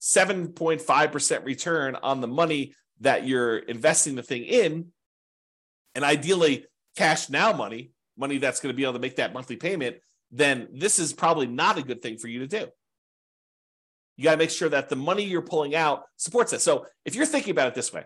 [0.00, 4.86] 7.5% return on the money that you're investing the thing in,
[5.94, 9.56] and ideally cash now money, money that's going to be able to make that monthly
[9.56, 9.96] payment,
[10.30, 12.66] then this is probably not a good thing for you to do.
[14.16, 16.60] You got to make sure that the money you're pulling out supports it.
[16.60, 18.04] So if you're thinking about it this way,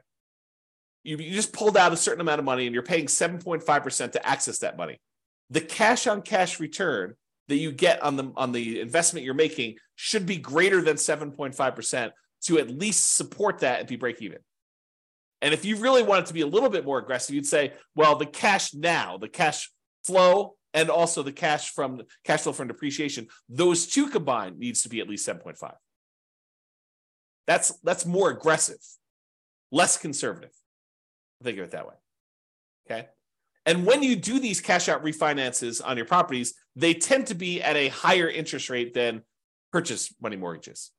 [1.02, 4.26] you, you just pulled out a certain amount of money and you're paying 7.5% to
[4.26, 5.00] access that money.
[5.50, 7.14] The cash on cash return
[7.48, 12.10] that you get on the on the investment you're making should be greater than 7.5%
[12.42, 14.38] to at least support that and be break even.
[15.42, 18.16] And if you really wanted to be a little bit more aggressive, you'd say, well,
[18.16, 19.70] the cash now, the cash
[20.04, 24.88] flow and also the cash from cash flow from depreciation, those two combined needs to
[24.88, 25.74] be at least 7.5.
[27.46, 28.78] That's that's more aggressive,
[29.72, 30.52] less conservative.
[31.42, 31.94] Think of it that way.
[32.86, 33.08] Okay.
[33.66, 37.60] And when you do these cash out refinances on your properties, they tend to be
[37.60, 39.22] at a higher interest rate than
[39.72, 40.90] purchase money mortgages.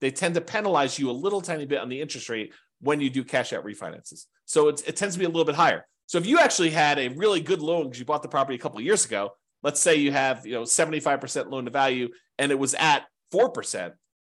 [0.00, 3.10] They tend to penalize you a little tiny bit on the interest rate when you
[3.10, 4.26] do cash out refinances.
[4.44, 5.86] So it tends to be a little bit higher.
[6.06, 8.60] So if you actually had a really good loan because you bought the property a
[8.60, 9.32] couple of years ago,
[9.62, 13.04] let's say you have you know 75% loan to value and it was at
[13.34, 13.92] 4%.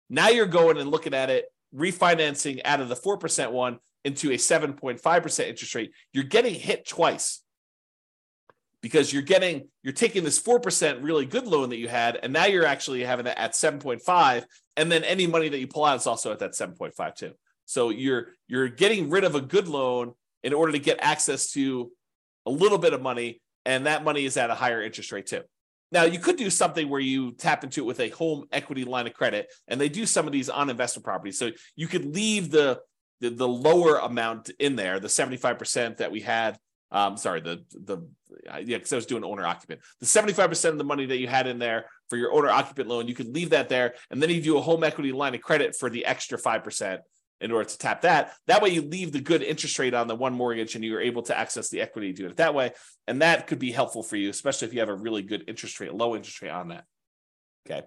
[0.09, 4.35] Now you're going and looking at it, refinancing out of the 4% one into a
[4.35, 5.91] 7.5% interest rate.
[6.11, 7.41] You're getting hit twice
[8.81, 12.45] because you're getting you're taking this 4% really good loan that you had and now
[12.45, 14.43] you're actually having it at 7.5
[14.75, 17.33] and then any money that you pull out is also at that 7.5 too
[17.65, 20.13] So you're you're getting rid of a good loan
[20.43, 21.91] in order to get access to
[22.45, 25.41] a little bit of money, and that money is at a higher interest rate too.
[25.91, 29.07] Now you could do something where you tap into it with a home equity line
[29.07, 31.37] of credit, and they do some of these on investment properties.
[31.37, 32.79] So you could leave the
[33.19, 36.57] the, the lower amount in there, the 75% that we had.
[36.91, 37.99] Um, sorry, the the
[38.45, 39.81] yeah, because I was doing owner occupant.
[39.99, 43.07] The 75% of the money that you had in there for your owner occupant loan,
[43.07, 45.75] you could leave that there, and then you do a home equity line of credit
[45.77, 47.01] for the extra five percent
[47.41, 48.33] in order to tap that.
[48.47, 51.23] That way, you leave the good interest rate on the one mortgage and you're able
[51.23, 52.71] to access the equity to do it that way.
[53.07, 55.79] And that could be helpful for you, especially if you have a really good interest
[55.79, 56.85] rate, low interest rate on that.
[57.65, 57.85] Okay.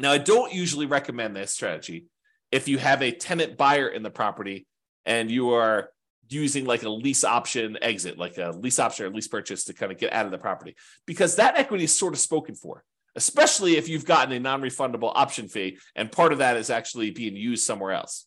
[0.00, 2.06] Now, I don't usually recommend this strategy
[2.50, 4.66] if you have a tenant buyer in the property
[5.06, 5.90] and you are
[6.28, 9.92] using like a lease option exit, like a lease option or lease purchase to kind
[9.92, 10.74] of get out of the property,
[11.06, 12.82] because that equity is sort of spoken for
[13.16, 17.36] especially if you've gotten a non-refundable option fee and part of that is actually being
[17.36, 18.26] used somewhere else.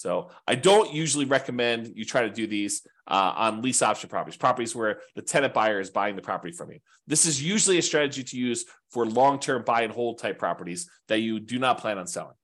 [0.00, 4.38] So I don't usually recommend you try to do these uh, on lease option properties,
[4.38, 6.78] properties where the tenant buyer is buying the property from you.
[7.06, 11.18] This is usually a strategy to use for long-term buy and hold type properties that
[11.18, 12.36] you do not plan on selling.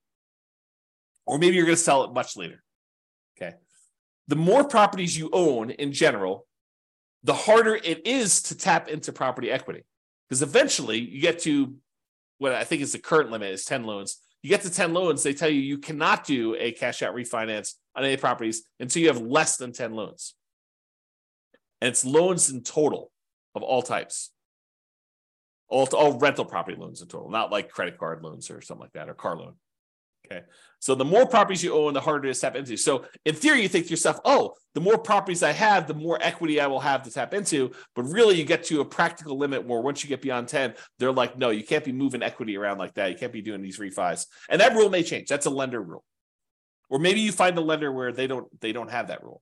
[1.25, 2.63] Or maybe you're going to sell it much later.
[3.35, 3.55] Okay.
[4.27, 6.45] The more properties you own in general,
[7.23, 9.83] the harder it is to tap into property equity.
[10.29, 11.73] Because eventually you get to
[12.37, 15.23] what I think is the current limit is 10 loans you get to 10 loans,
[15.23, 19.09] they tell you you cannot do a cash out refinance on any properties until you
[19.09, 20.35] have less than 10 loans.
[21.81, 23.11] And it's loans in total
[23.55, 24.31] of all types.
[25.67, 28.93] All, all rental property loans in total, not like credit card loans or something like
[28.93, 29.55] that, or car loan.
[30.29, 30.43] Okay.
[30.79, 32.77] So the more properties you own, the harder it is to tap into.
[32.77, 36.19] So in theory, you think to yourself, oh, the more properties I have, the more
[36.21, 37.71] equity I will have to tap into.
[37.95, 41.11] But really, you get to a practical limit where once you get beyond 10, they're
[41.11, 43.09] like, no, you can't be moving equity around like that.
[43.09, 44.27] You can't be doing these refis.
[44.49, 45.29] And that rule may change.
[45.29, 46.03] That's a lender rule.
[46.89, 49.41] Or maybe you find a lender where they don't they don't have that rule.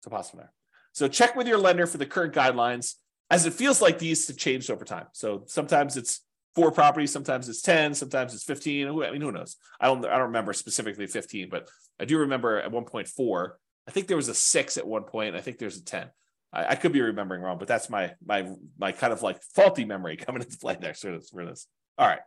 [0.00, 0.52] It's a possible there.
[0.92, 2.94] So check with your lender for the current guidelines,
[3.30, 5.06] as it feels like these have changed over time.
[5.12, 6.20] So sometimes it's
[6.58, 7.12] four properties.
[7.12, 8.88] Sometimes it's 10, sometimes it's 15.
[8.88, 9.56] I mean, who knows?
[9.80, 11.68] I don't, I don't remember specifically 15, but
[12.00, 13.58] I do remember at one point four.
[13.86, 15.36] I think there was a six at one point.
[15.36, 16.08] I think there's a 10.
[16.52, 19.84] I, I could be remembering wrong, but that's my, my, my kind of like faulty
[19.84, 21.68] memory coming into play next for this, for this.
[21.96, 22.18] All right.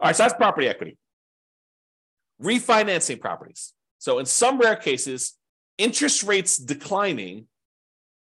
[0.00, 0.16] All right.
[0.16, 0.98] So that's property equity.
[2.42, 3.74] Refinancing properties.
[3.98, 5.34] So in some rare cases,
[5.78, 7.46] interest rates declining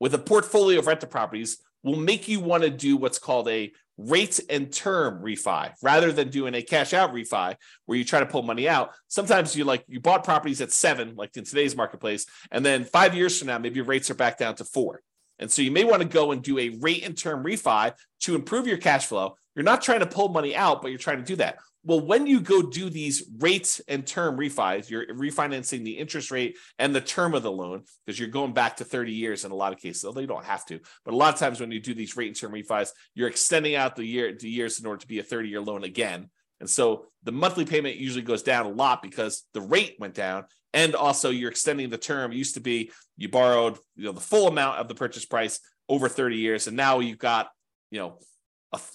[0.01, 3.73] with a portfolio of rental properties will make you want to do what's called a
[3.99, 7.55] rate and term refi rather than doing a cash out refi
[7.87, 8.93] where you try to pull money out.
[9.09, 13.15] Sometimes you like you bought properties at seven, like in today's marketplace, and then five
[13.15, 15.01] years from now, maybe rates are back down to four.
[15.39, 18.35] And so you may want to go and do a rate and term refi to
[18.35, 19.37] improve your cash flow.
[19.55, 21.59] You're not trying to pull money out, but you're trying to do that.
[21.87, 26.59] Well, when you go do these rates and term refis, you're refinancing the interest rate
[26.81, 29.55] and the term of the loan because you're going back to 30 years in a
[29.55, 30.81] lot of cases, although you don't have to.
[31.05, 33.77] But a lot of times when you do these rate and term refis, you're extending
[33.77, 36.29] out the year the years in order to be a 30 year loan again.
[36.59, 40.47] And so the monthly payment usually goes down a lot because the rate went down.
[40.75, 42.33] And also you're extending the term.
[42.33, 45.61] It used to be you borrowed, you know, the full amount of the purchase price
[45.89, 46.67] over 30 years.
[46.67, 47.49] And now you've got,
[47.93, 48.19] you know,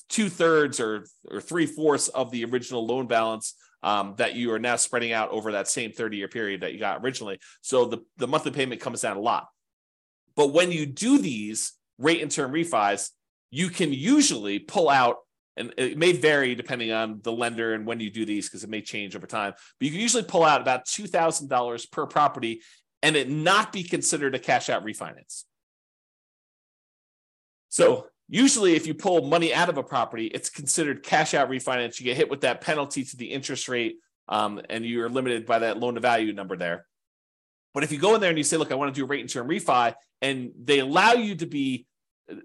[0.10, 4.60] two thirds or or three fourths of the original loan balance um, that you are
[4.60, 7.40] now spreading out over that same 30 year period that you got originally.
[7.62, 9.48] So the, the monthly payment comes down a lot.
[10.36, 13.10] But when you do these rate and term refis,
[13.50, 15.18] you can usually pull out,
[15.58, 18.70] and it may vary depending on the lender and when you do these because it
[18.70, 22.62] may change over time, but you can usually pull out about $2,000 per property
[23.04, 25.44] and it not be considered a cash out refinance.
[27.70, 32.00] So Usually, if you pull money out of a property, it's considered cash out refinance.
[32.00, 33.98] You get hit with that penalty to the interest rate,
[34.30, 36.86] um, and you're limited by that loan to value number there.
[37.74, 39.08] But if you go in there and you say, "Look, I want to do a
[39.08, 41.86] rate and term refi," and they allow you to be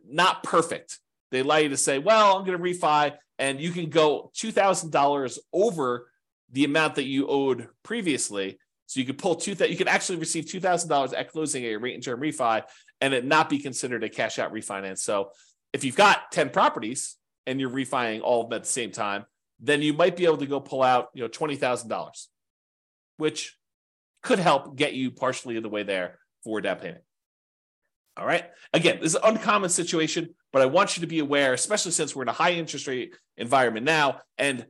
[0.04, 0.98] not perfect,
[1.30, 4.50] they allow you to say, "Well, I'm going to refi," and you can go two
[4.50, 6.10] thousand dollars over
[6.50, 8.58] the amount that you owed previously.
[8.86, 11.62] So you could pull two that you could actually receive two thousand dollars at closing
[11.64, 12.64] a rate and term refi,
[13.00, 14.98] and it not be considered a cash out refinance.
[14.98, 15.30] So
[15.76, 17.16] if you've got 10 properties
[17.46, 19.26] and you're refining all of them at the same time,
[19.60, 22.26] then you might be able to go pull out, you know, $20,000,
[23.18, 23.58] which
[24.22, 27.04] could help get you partially in the way there for down payment.
[28.16, 28.44] All right.
[28.72, 32.16] Again, this is an uncommon situation, but I want you to be aware, especially since
[32.16, 34.64] we're in a high interest rate environment now, and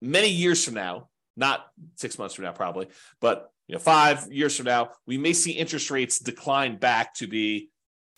[0.00, 2.86] many years from now, not six months from now, probably,
[3.20, 7.26] but you know, five years from now, we may see interest rates decline back to
[7.26, 7.70] be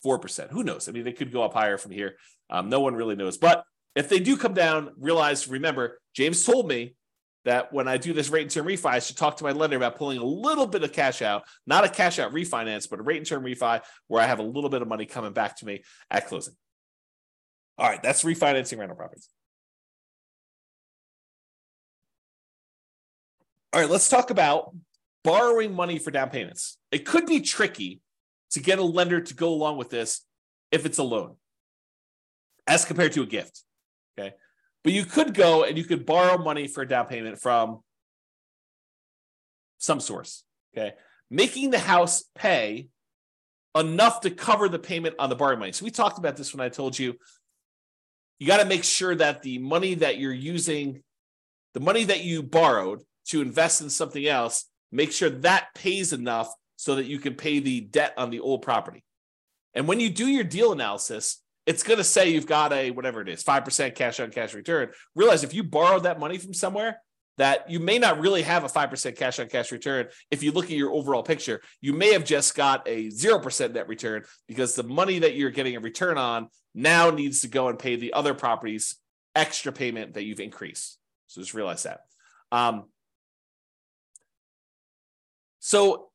[0.05, 0.51] 4%.
[0.51, 0.88] Who knows?
[0.88, 2.16] I mean, they could go up higher from here.
[2.51, 3.38] Um, no one really knows.
[3.38, 3.64] But
[3.95, 6.95] if they do come down, realize, remember, James told me
[7.45, 9.76] that when I do this rate and term refi, I should talk to my lender
[9.76, 13.03] about pulling a little bit of cash out, not a cash out refinance, but a
[13.03, 15.66] rate and term refi where I have a little bit of money coming back to
[15.66, 16.55] me at closing.
[17.76, 19.28] All right, that's refinancing rental properties.
[23.72, 24.74] All right, let's talk about
[25.24, 26.78] borrowing money for down payments.
[26.92, 28.01] It could be tricky
[28.53, 30.20] to get a lender to go along with this
[30.70, 31.36] if it's a loan
[32.67, 33.62] as compared to a gift.
[34.19, 34.35] Okay.
[34.83, 37.81] But you could go and you could borrow money for a down payment from
[39.79, 40.45] some source.
[40.77, 40.95] Okay.
[41.31, 42.89] Making the house pay
[43.77, 45.73] enough to cover the payment on the borrowing money.
[45.73, 47.17] So we talked about this when I told you
[48.39, 51.03] you got to make sure that the money that you're using,
[51.73, 56.53] the money that you borrowed to invest in something else, make sure that pays enough
[56.77, 59.05] so that you can pay the debt on the old property.
[59.73, 63.21] And when you do your deal analysis, it's going to say you've got a whatever
[63.21, 64.91] it is, 5% cash on cash return.
[65.15, 67.01] Realize if you borrowed that money from somewhere,
[67.37, 70.07] that you may not really have a 5% cash on cash return.
[70.31, 73.89] If you look at your overall picture, you may have just got a 0% net
[73.89, 77.79] return because the money that you're getting a return on now needs to go and
[77.79, 78.97] pay the other properties
[79.35, 80.99] extra payment that you've increased.
[81.27, 82.01] So just realize that.
[82.53, 82.85] Um,
[85.59, 86.11] so,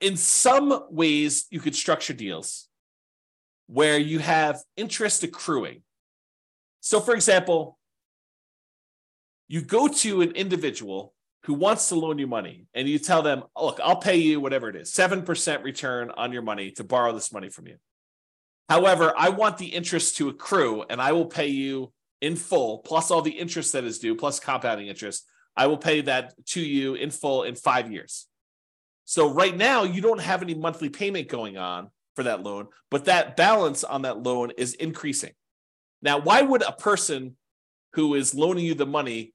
[0.00, 2.67] in some ways, you could structure deals
[3.68, 5.82] where you have interest accruing.
[6.80, 7.78] So, for example,
[9.46, 11.14] you go to an individual
[11.44, 14.40] who wants to loan you money and you tell them, oh, look, I'll pay you
[14.40, 17.76] whatever it is, 7% return on your money to borrow this money from you.
[18.68, 23.10] However, I want the interest to accrue and I will pay you in full, plus
[23.10, 25.24] all the interest that is due, plus compounding interest.
[25.56, 28.26] I will pay that to you in full in five years.
[29.04, 33.04] So right now, you don't have any monthly payment going on for that loan, but
[33.04, 35.30] that balance on that loan is increasing.
[36.02, 37.36] Now, why would a person
[37.92, 39.32] who is loaning you the money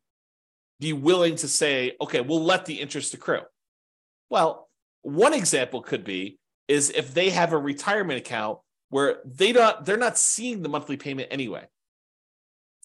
[0.81, 3.43] be willing to say, okay, we'll let the interest accrue?
[4.29, 4.67] Well,
[5.01, 8.59] one example could be is if they have a retirement account
[8.89, 11.65] where they don't they're not seeing the monthly payment anyway.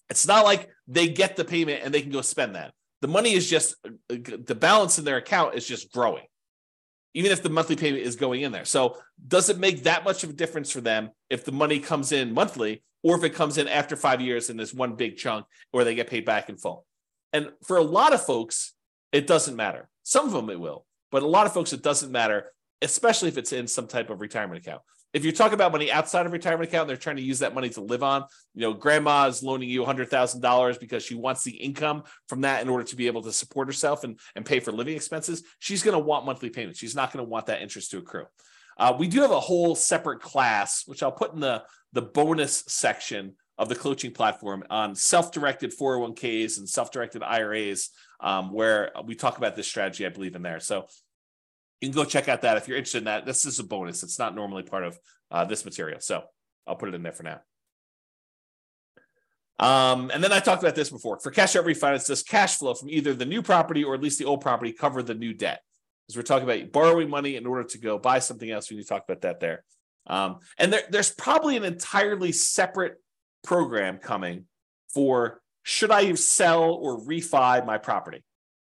[0.09, 2.71] It's not like they get the payment and they can go spend that.
[3.01, 3.75] The money is just
[4.07, 6.23] the balance in their account is just growing
[7.13, 8.65] even if the monthly payment is going in there.
[8.65, 8.97] So,
[9.27, 12.33] does it make that much of a difference for them if the money comes in
[12.33, 15.83] monthly or if it comes in after five years in this one big chunk or
[15.83, 16.85] they get paid back in full?
[17.33, 18.73] And for a lot of folks,
[19.11, 19.89] it doesn't matter.
[20.03, 22.51] Some of them it will, but a lot of folks, it doesn't matter,
[22.81, 24.81] especially if it's in some type of retirement account
[25.13, 27.69] if you're talking about money outside of retirement account, they're trying to use that money
[27.69, 28.25] to live on.
[28.53, 32.69] You know, grandma is loaning you $100,000 because she wants the income from that in
[32.69, 35.43] order to be able to support herself and, and pay for living expenses.
[35.57, 36.79] She's going to want monthly payments.
[36.79, 38.25] She's not going to want that interest to accrue.
[38.77, 42.63] Uh, we do have a whole separate class, which I'll put in the, the bonus
[42.67, 47.89] section of the coaching platform on self-directed 401ks and self-directed IRAs,
[48.21, 50.61] um, where we talk about this strategy, I believe, in there.
[50.61, 50.87] So
[51.81, 53.25] you can go check out that if you're interested in that.
[53.25, 54.03] This is a bonus.
[54.03, 54.99] It's not normally part of
[55.31, 55.99] uh, this material.
[55.99, 56.23] So
[56.67, 57.41] I'll put it in there for now.
[59.59, 61.19] Um, and then I talked about this before.
[61.19, 64.19] For cash out refinance, does cash flow from either the new property or at least
[64.19, 65.61] the old property cover the new debt?
[66.07, 68.69] Because we're talking about borrowing money in order to go buy something else.
[68.69, 69.63] We need to talk about that there.
[70.07, 72.95] Um, and there, there's probably an entirely separate
[73.43, 74.45] program coming
[74.93, 78.23] for should I sell or refi my property?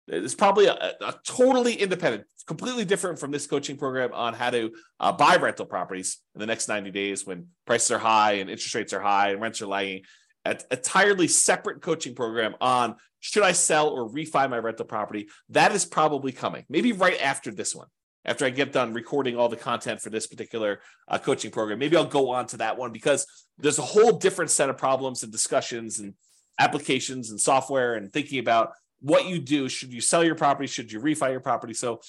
[0.08, 4.72] It's probably a, a, totally independent, completely different from this coaching program on how to
[4.99, 8.76] uh, buy rental properties in the next 90 days when prices are high and interest
[8.76, 10.04] rates are high and rents are lagging.
[10.45, 15.30] A entirely separate coaching program on should I sell or refi my rental property.
[15.49, 17.88] That is probably coming, maybe right after this one.
[18.26, 20.80] After I get done recording all the content for this particular
[21.10, 23.26] uh, coaching program, maybe I'll go on to that one because
[23.58, 26.14] there's a whole different set of problems and discussions and
[26.60, 28.74] applications and software and thinking about
[29.04, 29.70] what you do.
[29.70, 30.66] Should you sell your property?
[30.66, 31.74] Should you refi your property?
[31.74, 31.99] So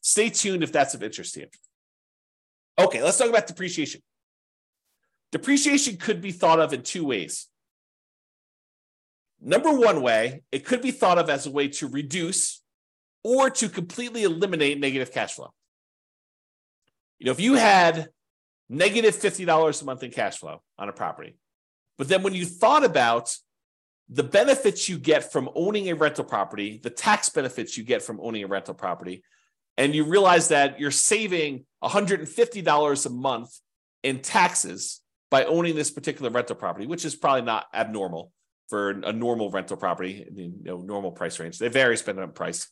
[0.00, 1.46] stay tuned if that's of interest to you.
[2.78, 4.00] Okay, let's talk about depreciation.
[5.30, 7.48] Depreciation could be thought of in two ways.
[9.40, 12.62] Number one way, it could be thought of as a way to reduce
[13.22, 15.52] or to completely eliminate negative cash flow.
[17.18, 18.08] You know, if you had
[18.70, 21.36] negative $50 a month in cash flow on a property,
[21.98, 23.36] but then when you thought about
[24.10, 28.18] the benefits you get from owning a rental property, the tax benefits you get from
[28.22, 29.22] owning a rental property,
[29.76, 33.60] and you realize that you're saving $150 a month
[34.02, 35.00] in taxes
[35.30, 38.32] by owning this particular rental property, which is probably not abnormal
[38.68, 41.58] for a normal rental property, you know, normal price range.
[41.58, 42.68] They vary depending on price.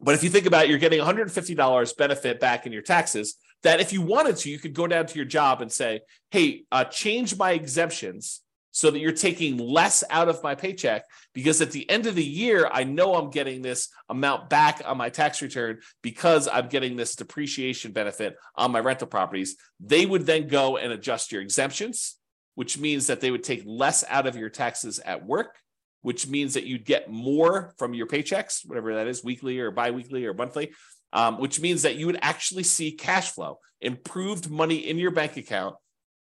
[0.00, 3.80] But if you think about it, you're getting $150 benefit back in your taxes, that
[3.80, 6.00] if you wanted to, you could go down to your job and say,
[6.30, 8.42] hey, uh, change my exemptions
[8.78, 11.02] so that you're taking less out of my paycheck
[11.34, 14.96] because at the end of the year, I know I'm getting this amount back on
[14.96, 19.56] my tax return because I'm getting this depreciation benefit on my rental properties.
[19.80, 22.18] They would then go and adjust your exemptions,
[22.54, 25.56] which means that they would take less out of your taxes at work.
[26.02, 30.24] Which means that you'd get more from your paychecks, whatever that is, weekly or biweekly
[30.26, 30.70] or monthly,
[31.12, 35.36] um, which means that you would actually see cash flow, improved money in your bank
[35.36, 35.74] account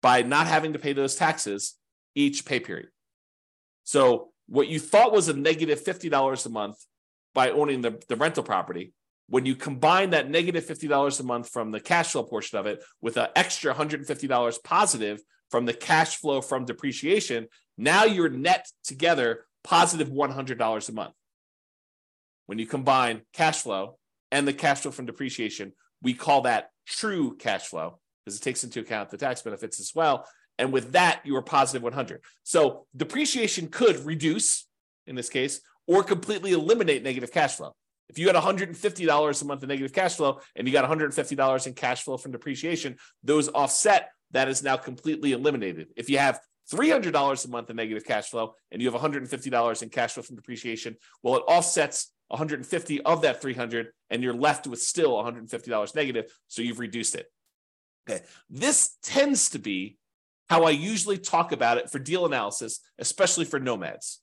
[0.03, 1.77] by not having to pay those taxes
[2.15, 2.89] each pay period.
[3.85, 6.77] So what you thought was a negative $50 a month
[7.35, 8.93] by owning the, the rental property,
[9.29, 12.83] when you combine that negative $50 a month from the cash flow portion of it
[13.01, 17.47] with an extra $150 positive from the cash flow from depreciation,
[17.79, 21.15] now you're net together positive $100 a month.
[22.47, 23.99] When you combine cash flow
[24.33, 28.65] and the cash flow from depreciation, we call that true cash flow because it takes
[28.65, 30.27] into account the tax benefits as well.
[30.61, 32.23] And with that, you are positive 100.
[32.43, 34.69] So depreciation could reduce
[35.07, 37.75] in this case or completely eliminate negative cash flow.
[38.11, 41.73] If you had $150 a month of negative cash flow and you got $150 in
[41.73, 44.11] cash flow from depreciation, those offset.
[44.33, 45.89] That is now completely eliminated.
[45.97, 46.39] If you have
[46.71, 50.37] $300 a month in negative cash flow and you have $150 in cash flow from
[50.37, 56.31] depreciation, well, it offsets 150 of that 300 and you're left with still $150 negative.
[56.49, 57.27] So you've reduced it.
[58.09, 58.23] Okay.
[58.49, 59.99] This tends to be
[60.51, 64.21] how I usually talk about it for deal analysis, especially for nomads.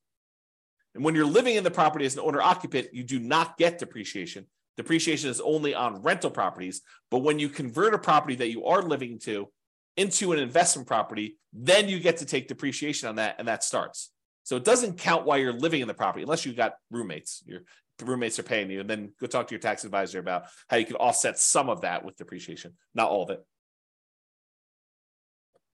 [0.93, 3.79] And when you're living in the property as an owner occupant, you do not get
[3.79, 4.45] depreciation.
[4.75, 6.81] Depreciation is only on rental properties.
[7.09, 9.47] But when you convert a property that you are living to
[9.95, 14.11] into an investment property, then you get to take depreciation on that, and that starts.
[14.43, 17.41] So it doesn't count while you're living in the property, unless you've got roommates.
[17.45, 17.61] Your
[18.03, 20.85] roommates are paying you, and then go talk to your tax advisor about how you
[20.85, 23.41] can offset some of that with depreciation, not all of it.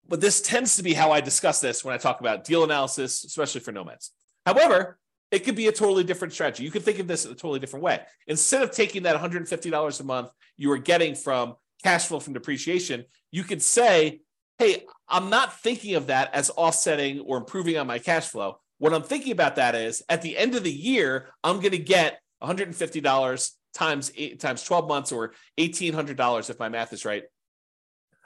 [0.09, 3.25] But this tends to be how I discuss this when I talk about deal analysis,
[3.25, 4.13] especially for nomads.
[4.47, 4.99] However,
[5.31, 6.65] it could be a totally different strategy.
[6.65, 8.01] You could think of this in a totally different way.
[8.27, 13.05] Instead of taking that $150 a month you are getting from cash flow from depreciation,
[13.31, 14.23] you could say,
[14.59, 18.59] hey, I'm not thinking of that as offsetting or improving on my cash flow.
[18.79, 21.79] What I'm thinking about that is at the end of the year, I'm going to
[21.79, 27.25] get $150 times eight, times 12 months or $1,800 if my math is right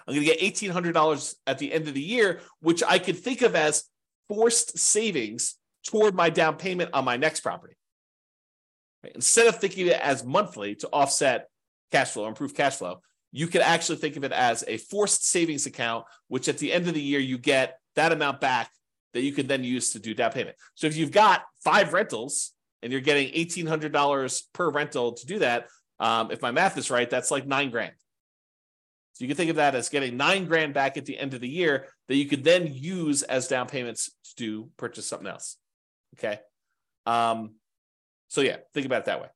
[0.06, 3.42] I'm going to get $1,800 at the end of the year, which I could think
[3.42, 3.84] of as
[4.28, 7.74] forced savings toward my down payment on my next property.
[9.02, 9.12] Right?
[9.14, 11.48] Instead of thinking of it as monthly to offset
[11.90, 13.00] cash flow, or improve cash flow,
[13.30, 16.88] you could actually think of it as a forced savings account, which at the end
[16.88, 18.70] of the year, you get that amount back
[19.14, 20.56] that you can then use to do down payment.
[20.74, 25.68] So if you've got five rentals and you're getting $1,800 per rental to do that,
[26.00, 27.92] um, if my math is right, that's like nine grand.
[29.14, 31.40] So you can think of that as getting nine grand back at the end of
[31.40, 35.58] the year that you could then use as down payments to purchase something else.
[36.18, 36.40] Okay.
[37.06, 37.56] Um,
[38.28, 39.28] so yeah, think about it that way.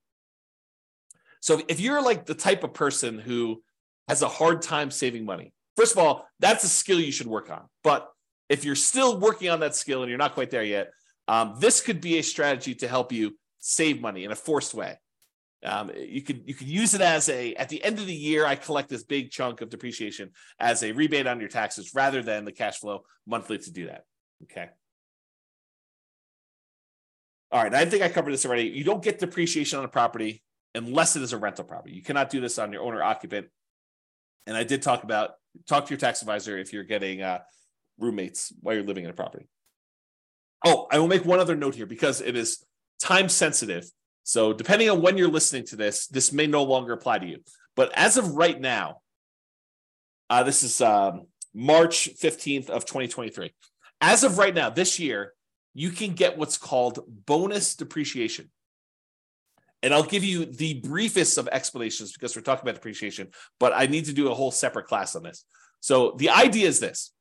[1.40, 3.62] So if you're like the type of person who
[4.08, 7.50] has a hard time saving money, first of all, that's a skill you should work
[7.50, 7.68] on.
[7.84, 8.08] But
[8.48, 10.90] if you're still working on that skill and you're not quite there yet,
[11.28, 14.98] um, this could be a strategy to help you save money in a forced way.
[15.66, 18.46] Um, you could you could use it as a at the end of the year
[18.46, 22.44] I collect this big chunk of depreciation as a rebate on your taxes rather than
[22.44, 24.04] the cash flow monthly to do that.
[24.44, 24.68] Okay.
[27.50, 28.64] All right, I think I covered this already.
[28.64, 30.42] You don't get depreciation on a property
[30.74, 31.94] unless it is a rental property.
[31.94, 33.48] You cannot do this on your owner occupant.
[34.46, 35.32] And I did talk about
[35.66, 37.40] talk to your tax advisor if you're getting uh,
[37.98, 39.48] roommates while you're living in a property.
[40.64, 42.64] Oh, I will make one other note here because it is
[43.00, 43.90] time sensitive.
[44.26, 47.38] So, depending on when you're listening to this, this may no longer apply to you.
[47.76, 49.02] But as of right now,
[50.28, 53.54] uh, this is um, March 15th of 2023.
[54.00, 55.32] As of right now, this year,
[55.74, 58.50] you can get what's called bonus depreciation.
[59.84, 63.28] And I'll give you the briefest of explanations because we're talking about depreciation,
[63.60, 65.44] but I need to do a whole separate class on this.
[65.78, 67.12] So the idea is this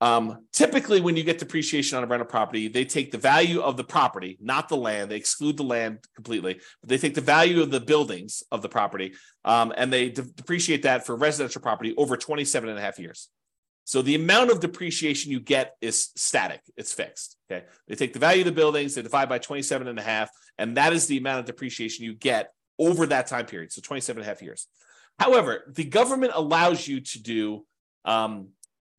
[0.00, 3.76] um, typically, when you get depreciation on a rental property, they take the value of
[3.76, 5.10] the property, not the land.
[5.10, 6.60] They exclude the land completely.
[6.80, 10.22] But they take the value of the buildings of the property um, and they de-
[10.22, 13.28] depreciate that for residential property over 27 and a half years.
[13.84, 17.36] So the amount of depreciation you get is static, it's fixed.
[17.50, 17.66] Okay.
[17.88, 20.76] They take the value of the buildings, they divide by 27 and a half, and
[20.76, 23.72] that is the amount of depreciation you get over that time period.
[23.72, 24.66] So 27 and a half years.
[25.18, 27.66] However, the government allows you to do
[28.04, 28.50] um,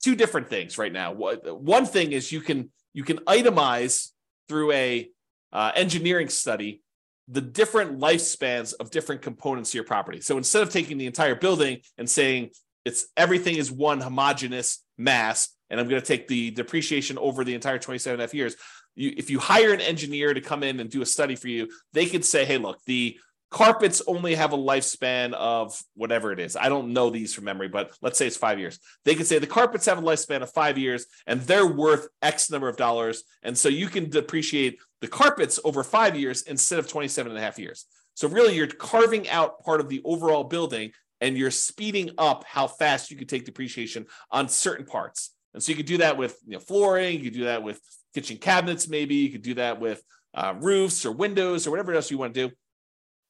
[0.02, 1.14] two different things right now.
[1.14, 4.10] One thing is you can you can itemize
[4.50, 5.10] through a
[5.54, 6.82] uh, engineering study
[7.28, 10.20] the different lifespans of different components of your property.
[10.20, 12.52] So instead of taking the entire building and saying
[12.84, 17.56] it's everything is one homogeneous mass and I'm going to take the depreciation over the
[17.56, 18.56] entire 27 and a half years.
[18.96, 21.70] You, if you hire an engineer to come in and do a study for you,
[21.94, 23.18] they could say, hey, look, the
[23.52, 26.56] carpets only have a lifespan of whatever it is.
[26.56, 28.80] I don't know these from memory, but let's say it's five years.
[29.04, 32.50] They can say the carpets have a lifespan of five years and they're worth X
[32.50, 33.24] number of dollars.
[33.44, 37.42] And so you can depreciate the carpets over five years instead of 27 and a
[37.42, 37.86] half years.
[38.14, 42.68] So really you're carving out part of the overall building and you're speeding up how
[42.68, 45.32] fast you can take depreciation on certain parts.
[45.54, 47.82] And so you could do that with you know, flooring, you could do that with
[48.14, 50.02] kitchen cabinets, maybe you could do that with
[50.34, 52.56] uh, roofs or windows or whatever else you want to do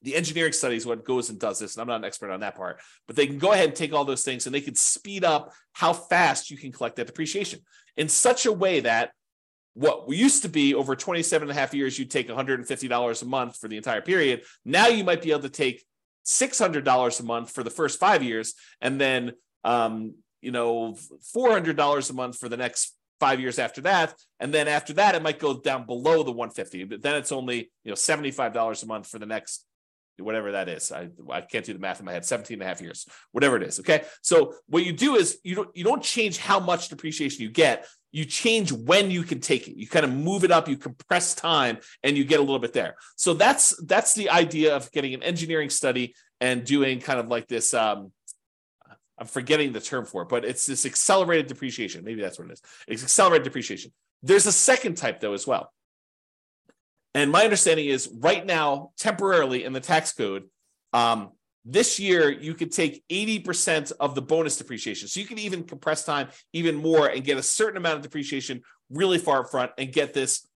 [0.03, 1.75] the engineering studies what goes and does this.
[1.75, 3.93] And I'm not an expert on that part, but they can go ahead and take
[3.93, 7.59] all those things and they can speed up how fast you can collect that depreciation
[7.97, 9.11] in such a way that
[9.73, 13.57] what used to be over 27 and a half years, you'd take $150 a month
[13.57, 14.43] for the entire period.
[14.65, 15.85] Now you might be able to take
[16.25, 19.33] $600 a month for the first five years and then,
[19.63, 20.97] um, you know,
[21.35, 24.15] $400 a month for the next five years after that.
[24.39, 27.71] And then after that, it might go down below the 150, but then it's only,
[27.83, 29.65] you know, $75 a month for the next
[30.17, 30.91] whatever that is.
[30.91, 33.57] I, I can't do the math in my head, 17 and a half years, whatever
[33.57, 33.79] it is.
[33.79, 34.03] Okay.
[34.21, 37.87] So what you do is you don't you don't change how much depreciation you get.
[38.11, 39.77] You change when you can take it.
[39.77, 42.73] You kind of move it up, you compress time, and you get a little bit
[42.73, 42.95] there.
[43.15, 47.47] So that's that's the idea of getting an engineering study and doing kind of like
[47.47, 47.73] this.
[47.73, 48.11] Um,
[49.17, 52.03] I'm forgetting the term for it, but it's this accelerated depreciation.
[52.03, 52.61] Maybe that's what it is.
[52.87, 53.91] It's accelerated depreciation.
[54.23, 55.71] There's a second type though as well.
[57.13, 60.43] And my understanding is right now, temporarily in the tax code,
[60.93, 61.31] um,
[61.65, 65.07] this year you could take 80% of the bonus depreciation.
[65.07, 68.61] So you can even compress time even more and get a certain amount of depreciation
[68.89, 70.47] really far up front and get this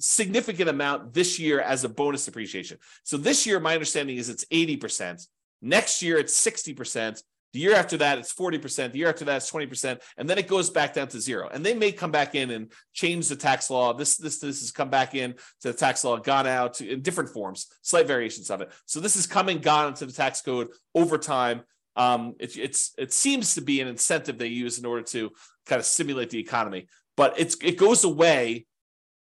[0.00, 2.78] significant amount this year as a bonus depreciation.
[3.02, 5.26] So this year, my understanding is it's 80%.
[5.60, 7.20] Next year, it's 60%.
[7.52, 8.92] The year after that, it's 40%.
[8.92, 10.00] The year after that, it's 20%.
[10.18, 11.48] And then it goes back down to zero.
[11.50, 13.94] And they may come back in and change the tax law.
[13.94, 15.32] This, this, this has come back in
[15.62, 18.70] to the tax law, gone out to, in different forms, slight variations of it.
[18.84, 21.62] So this is coming, gone into the tax code over time.
[21.96, 25.30] Um, it, it's, it seems to be an incentive they use in order to
[25.66, 26.86] kind of stimulate the economy.
[27.16, 28.66] But it's, it goes away.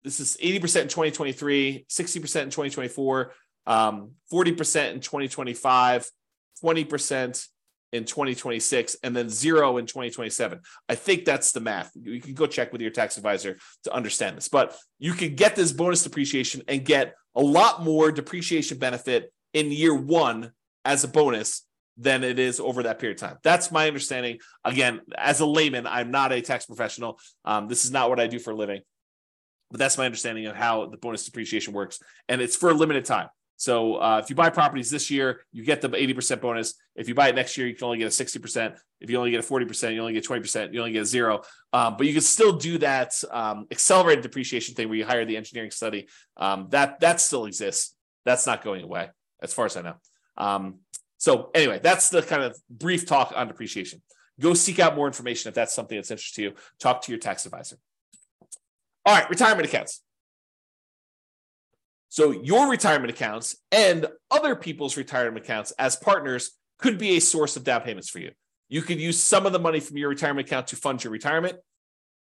[0.02, 3.32] This is 80% in 2023, 60% in 2024,
[3.66, 6.10] um, 40% in 2025,
[6.62, 7.48] 20%
[7.92, 10.60] in 2026 and then zero in 2027.
[10.88, 11.90] I think that's the math.
[12.00, 15.56] You can go check with your tax advisor to understand this, but you can get
[15.56, 20.52] this bonus depreciation and get a lot more depreciation benefit in year one
[20.84, 21.66] as a bonus
[21.96, 23.38] than it is over that period of time.
[23.42, 24.38] That's my understanding.
[24.64, 27.18] Again, as a layman, I'm not a tax professional.
[27.44, 28.80] Um, this is not what I do for a living,
[29.70, 32.00] but that's my understanding of how the bonus depreciation works.
[32.28, 33.28] And it's for a limited time.
[33.60, 36.76] So uh, if you buy properties this year, you get the 80% bonus.
[36.96, 38.74] If you buy it next year, you can only get a 60%.
[39.02, 41.42] If you only get a 40%, you only get 20%, you only get zero.
[41.70, 45.36] Um, but you can still do that um, accelerated depreciation thing where you hire the
[45.36, 46.08] engineering study.
[46.38, 47.94] Um, that that still exists.
[48.24, 49.10] That's not going away,
[49.42, 49.96] as far as I know.
[50.38, 50.78] Um,
[51.18, 54.00] so anyway, that's the kind of brief talk on depreciation.
[54.40, 56.56] Go seek out more information if that's something that's interesting to you.
[56.78, 57.76] Talk to your tax advisor.
[59.04, 60.00] All right, retirement accounts.
[62.10, 67.56] So your retirement accounts and other people's retirement accounts as partners could be a source
[67.56, 68.32] of down payments for you.
[68.68, 71.58] You could use some of the money from your retirement account to fund your retirement,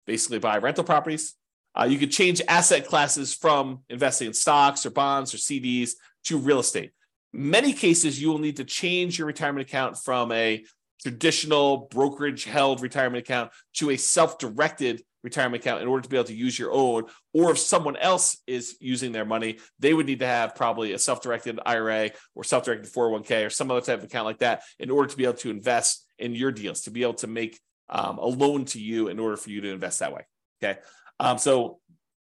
[0.06, 1.34] basically buy rental properties.
[1.78, 5.92] Uh, you could change asset classes from investing in stocks or bonds or CDs
[6.24, 6.90] to real estate.
[7.32, 10.62] Many cases, you will need to change your retirement account from a
[11.02, 16.16] traditional brokerage held retirement account to a self directed retirement account in order to be
[16.16, 17.04] able to use your own.
[17.32, 20.98] Or if someone else is using their money, they would need to have probably a
[20.98, 24.62] self directed IRA or self directed 401k or some other type of account like that
[24.78, 27.58] in order to be able to invest in your deals, to be able to make
[27.88, 30.26] um, a loan to you in order for you to invest that way.
[30.62, 30.78] Okay.
[31.18, 31.80] Um, so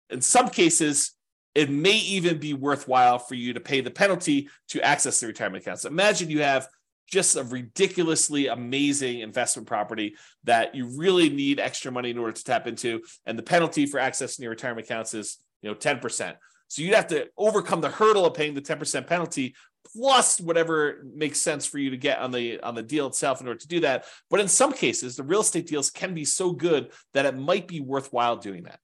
[0.10, 1.14] in some cases,
[1.56, 5.64] it may even be worthwhile for you to pay the penalty to access the retirement
[5.64, 5.86] accounts.
[5.86, 6.68] Imagine you have
[7.10, 12.44] just a ridiculously amazing investment property that you really need extra money in order to
[12.44, 13.02] tap into.
[13.26, 16.36] And the penalty for accessing your retirement accounts is, you know, 10%.
[16.68, 19.56] So you'd have to overcome the hurdle of paying the 10% penalty
[19.94, 23.48] plus whatever makes sense for you to get on the on the deal itself in
[23.48, 24.06] order to do that.
[24.30, 27.68] But in some cases, the real estate deals can be so good that it might
[27.68, 28.80] be worthwhile doing that.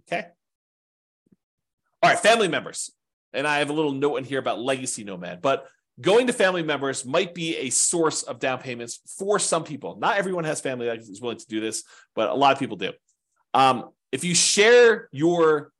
[0.00, 0.26] Okay.
[2.02, 2.92] All right, family members.
[3.32, 5.66] And I have a little note in here about legacy nomad, but
[6.00, 9.98] going to family members might be a source of down payments for some people.
[9.98, 11.84] Not everyone has family that is willing to do this,
[12.14, 12.92] but a lot of people do.
[13.54, 15.72] Um, if you share your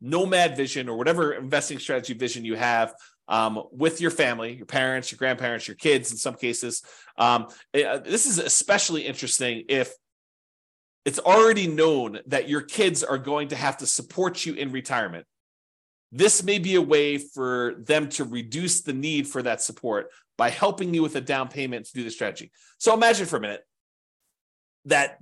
[0.00, 2.94] nomad vision or whatever investing strategy vision you have
[3.28, 6.82] um, with your family, your parents, your grandparents, your kids, in some cases,
[7.18, 9.92] um, it, uh, this is especially interesting if
[11.04, 15.26] it's already known that your kids are going to have to support you in retirement.
[16.12, 20.50] This may be a way for them to reduce the need for that support by
[20.50, 22.50] helping you with a down payment to do the strategy.
[22.78, 23.64] So imagine for a minute
[24.86, 25.18] that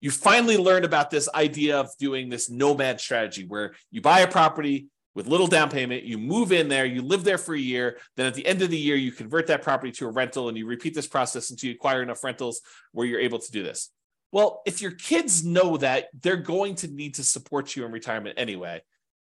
[0.00, 4.28] you finally learned about this idea of doing this nomad strategy where you buy a
[4.28, 7.98] property with little down payment, you move in there, you live there for a year,
[8.16, 10.56] then at the end of the year, you convert that property to a rental and
[10.56, 13.90] you repeat this process until you acquire enough rentals where you're able to do this.
[14.32, 18.38] Well, if your kids know that they're going to need to support you in retirement
[18.38, 18.82] anyway,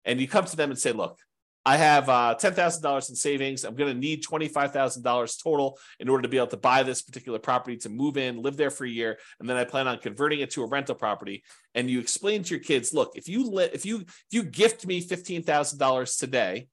[0.06, 1.18] and you come to them and say, look,
[1.66, 3.64] I have uh, $10,000 in savings.
[3.64, 7.40] I'm going to need $25,000 total in order to be able to buy this particular
[7.40, 10.38] property, to move in, live there for a year, and then I plan on converting
[10.38, 11.42] it to a rental property.
[11.74, 15.02] And you explain to your kids, look, if you if you if you gift me
[15.02, 16.68] $15,000 today,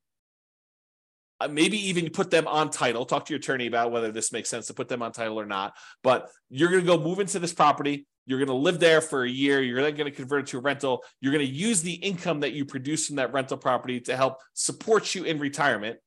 [1.41, 3.03] uh, maybe even put them on title.
[3.03, 5.47] Talk to your attorney about whether this makes sense to put them on title or
[5.47, 5.73] not.
[6.03, 8.05] But you're going to go move into this property.
[8.25, 9.61] You're going to live there for a year.
[9.61, 11.03] You're then going to convert it to a rental.
[11.19, 14.39] You're going to use the income that you produce from that rental property to help
[14.53, 15.99] support you in retirement.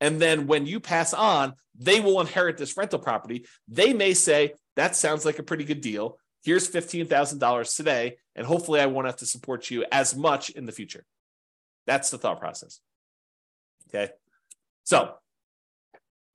[0.00, 3.46] And then when you pass on, they will inherit this rental property.
[3.68, 6.18] They may say, that sounds like a pretty good deal.
[6.44, 8.18] Here's $15,000 today.
[8.36, 11.04] And hopefully, I won't have to support you as much in the future.
[11.86, 12.80] That's the thought process.
[13.88, 14.12] Okay.
[14.84, 15.14] So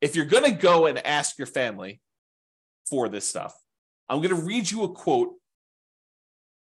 [0.02, 2.02] if you're going to go and ask your family
[2.90, 3.56] for this stuff,
[4.12, 5.36] I'm going to read you a quote,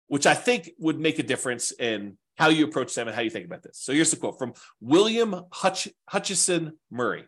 [0.07, 3.31] which I think would make a difference in how you approach them and how you
[3.31, 3.79] think about this.
[3.79, 7.25] So here's the quote from William Hutch- Hutchison Murray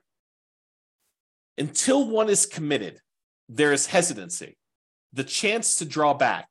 [1.59, 3.01] Until one is committed,
[3.49, 4.57] there is hesitancy,
[5.13, 6.49] the chance to draw back,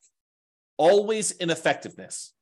[0.76, 2.34] always ineffectiveness.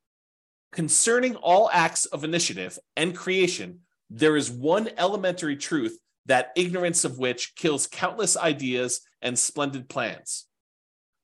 [0.72, 7.20] Concerning all acts of initiative and creation, there is one elementary truth that ignorance of
[7.20, 10.48] which kills countless ideas and splendid plans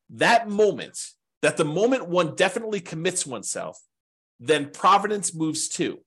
[0.09, 0.99] that moment,
[1.41, 3.79] that the moment one definitely commits oneself,
[4.39, 5.99] then providence moves too.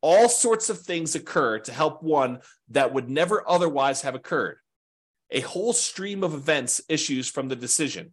[0.00, 4.58] All sorts of things occur to help one that would never otherwise have occurred.
[5.30, 8.12] A whole stream of events issues from the decision,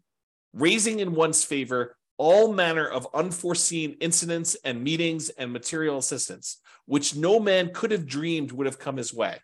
[0.53, 7.15] raising in one's favor all manner of unforeseen incidents and meetings and material assistance, which
[7.15, 9.37] no man could have dreamed would have come his way.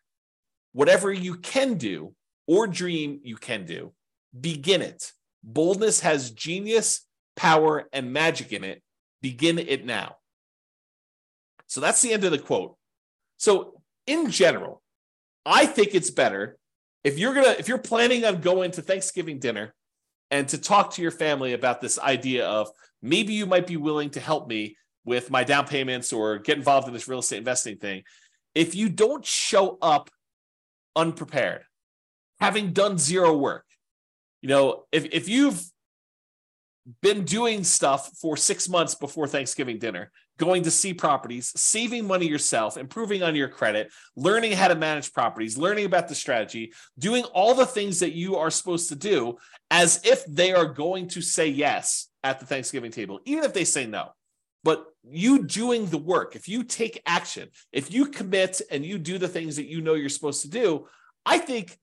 [0.73, 2.13] Whatever you can do
[2.47, 3.93] or dream you can do,
[4.39, 5.11] begin it
[5.43, 8.81] Boldness has genius, power, and magic in it.
[9.21, 10.17] Begin it now.
[11.67, 12.75] So that's the end of the quote.
[13.37, 14.81] So, in general,
[15.45, 16.57] I think it's better
[17.03, 19.73] if you're gonna if you're planning on going to Thanksgiving dinner
[20.29, 22.69] and to talk to your family about this idea of
[23.01, 26.87] maybe you might be willing to help me with my down payments or get involved
[26.87, 28.03] in this real estate investing thing.
[28.53, 30.09] If you don't show up
[30.95, 31.63] unprepared,
[32.39, 33.65] having done zero work,
[34.41, 35.61] you know, if if you've
[37.01, 42.27] been doing stuff for six months before Thanksgiving dinner, going to see properties, saving money
[42.27, 47.23] yourself, improving on your credit, learning how to manage properties, learning about the strategy, doing
[47.25, 49.37] all the things that you are supposed to do
[49.69, 53.63] as if they are going to say yes at the Thanksgiving table, even if they
[53.63, 54.09] say no.
[54.63, 59.17] But you doing the work, if you take action, if you commit and you do
[59.17, 60.87] the things that you know you're supposed to do,
[61.25, 61.77] I think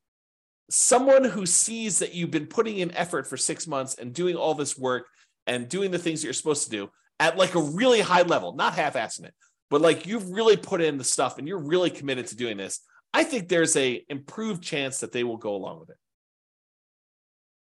[0.71, 4.55] someone who sees that you've been putting in effort for six months and doing all
[4.55, 5.07] this work
[5.47, 6.91] and doing the things that you're supposed to do
[7.21, 9.35] at like a really high level, not half-assing it,
[9.71, 12.81] but like you've really put in the stuff and you're really committed to doing this.
[13.13, 15.97] I think there's a improved chance that they will go along with it.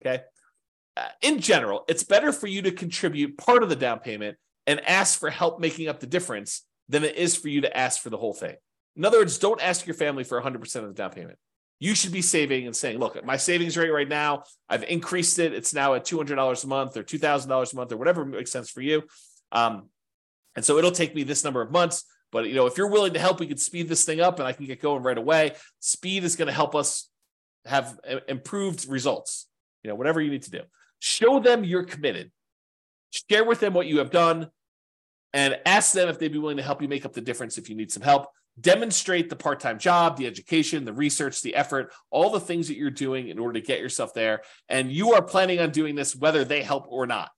[0.04, 0.24] Okay.
[0.96, 4.36] Uh, in general, it's better for you to contribute part of the down payment
[4.66, 8.00] and ask for help making up the difference than it is for you to ask
[8.00, 8.56] for the whole thing.
[8.96, 11.38] In other words, don't ask your family for 100% of the down payment
[11.78, 15.52] you should be saving and saying, look, my savings rate right now, I've increased it.
[15.52, 18.80] It's now at $200 a month or $2,000 a month or whatever makes sense for
[18.80, 19.02] you.
[19.52, 19.90] Um,
[20.54, 22.04] and so it'll take me this number of months.
[22.32, 24.48] But you know, if you're willing to help, we can speed this thing up and
[24.48, 25.52] I can get going right away.
[25.80, 27.10] Speed is going to help us
[27.66, 29.46] have improved results.
[29.82, 30.60] You know, whatever you need to do.
[30.98, 32.32] Show them you're committed.
[33.30, 34.50] Share with them what you have done
[35.32, 37.68] and ask them if they'd be willing to help you make up the difference if
[37.68, 38.28] you need some help
[38.60, 42.90] demonstrate the part-time job the education the research the effort all the things that you're
[42.90, 44.42] doing in order to get yourself there.
[44.68, 47.30] And you are planning on doing this whether they help or not.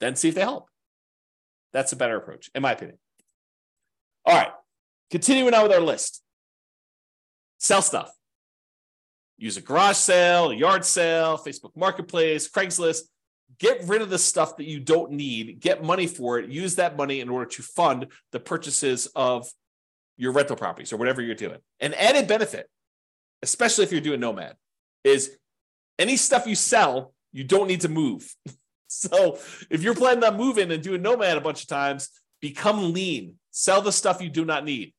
[0.00, 0.68] Then see if they help.
[1.72, 2.98] That's a better approach in my opinion.
[4.24, 4.52] All right.
[5.10, 6.22] Continuing on with our list.
[7.58, 8.10] Sell stuff.
[9.36, 13.02] Use a garage sale a yard sale facebook marketplace craigslist
[13.58, 16.96] get rid of the stuff that you don't need, get money for it, use that
[16.96, 19.48] money in order to fund the purchases of
[20.16, 21.58] your rental properties or whatever you're doing.
[21.80, 22.68] An added benefit,
[23.42, 24.56] especially if you're doing nomad,
[25.02, 25.36] is
[25.98, 28.34] any stuff you sell you don't need to move.
[28.86, 29.38] so
[29.68, 32.08] if you're planning on moving and doing nomad a bunch of times,
[32.40, 33.34] become lean.
[33.50, 34.94] Sell the stuff you do not need.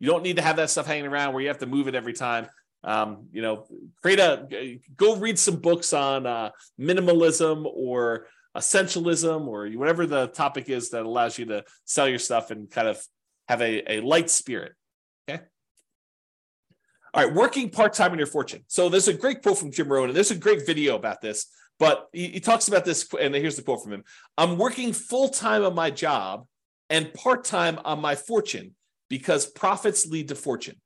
[0.00, 1.94] You don't need to have that stuff hanging around where you have to move it
[1.94, 2.46] every time.
[2.84, 3.66] Um, you know,
[4.02, 8.26] create a go read some books on uh, minimalism or
[8.56, 12.86] essentialism or whatever the topic is that allows you to sell your stuff and kind
[12.86, 13.02] of
[13.48, 14.72] have a, a light spirit.
[15.28, 15.42] Okay.
[17.12, 18.64] All right, working part time in your fortune.
[18.66, 21.46] So there's a great quote from Jim Rohn, and there's a great video about this.
[21.78, 24.04] But he, he talks about this, and here's the quote from him:
[24.38, 26.46] "I'm working full time on my job
[26.90, 28.74] and part time on my fortune
[29.08, 30.76] because profits lead to fortune."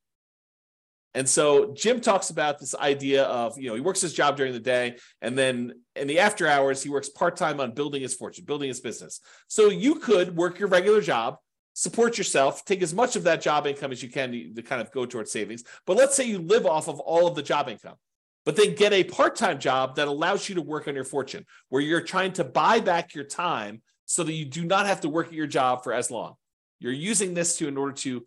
[1.15, 4.53] And so Jim talks about this idea of, you know, he works his job during
[4.53, 8.15] the day and then in the after hours, he works part time on building his
[8.15, 9.21] fortune, building his business.
[9.49, 11.39] So you could work your regular job,
[11.73, 14.91] support yourself, take as much of that job income as you can to, kind of
[14.93, 15.65] go towards savings.
[15.87, 17.97] But let's say you live off of all of the job income,
[18.45, 21.47] but then get a part time job that allows you to work on your fortune,
[21.69, 25.09] where you're trying to buy back your time so that you do not have to
[25.09, 26.35] work at your job for as long.
[26.81, 28.25] You're using this to in order to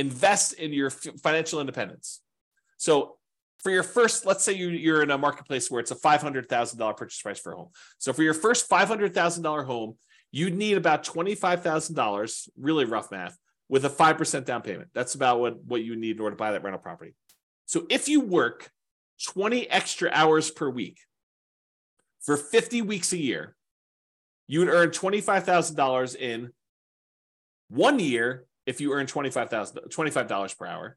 [0.00, 2.22] invest in your financial independence.
[2.78, 3.16] So
[3.58, 7.20] for your first, let's say you, are in a marketplace where it's a $500,000 purchase
[7.20, 7.68] price for a home.
[7.98, 9.98] So for your first $500,000 home,
[10.32, 13.36] you'd need about $25,000, really rough math,
[13.68, 14.88] with a 5% down payment.
[14.94, 17.14] That's about what, what you need in order to buy that rental property.
[17.66, 18.70] So if you work
[19.26, 20.98] 20 extra hours per week
[22.22, 23.54] for 50 weeks a year,
[24.48, 26.50] you would earn $25,000 in
[27.68, 30.96] one year if you earn $25,000, $25 per hour,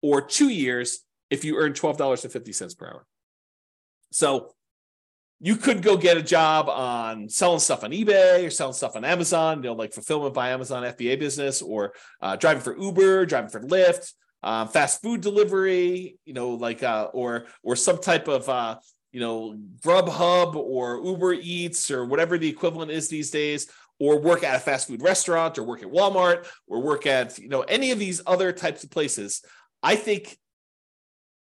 [0.00, 1.00] or two years
[1.30, 3.06] if you earn $12.50 per hour.
[4.10, 4.54] So
[5.40, 9.04] you could go get a job on selling stuff on eBay or selling stuff on
[9.04, 13.50] Amazon, you know, like fulfillment by Amazon FBA business, or uh, driving for Uber, driving
[13.50, 14.12] for Lyft,
[14.42, 18.78] um, fast food delivery, you know, like uh, or or some type of uh,
[19.12, 23.70] you know Grubhub or Uber Eats or whatever the equivalent is these days,
[24.00, 27.48] or work at a fast food restaurant, or work at Walmart, or work at you
[27.48, 29.42] know any of these other types of places.
[29.82, 30.38] I think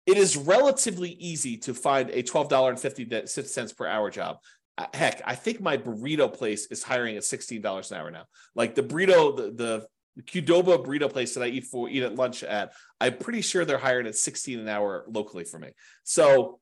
[0.07, 4.39] it is relatively easy to find a $12.50 per hour job.
[4.77, 8.25] Uh, heck, I think my burrito place is hiring at $16 an hour now.
[8.55, 9.87] Like the burrito, the,
[10.17, 13.65] the Qdoba burrito place that I eat for eat at lunch at, I'm pretty sure
[13.65, 15.69] they're hiring at 16 an hour locally for me.
[16.05, 16.61] So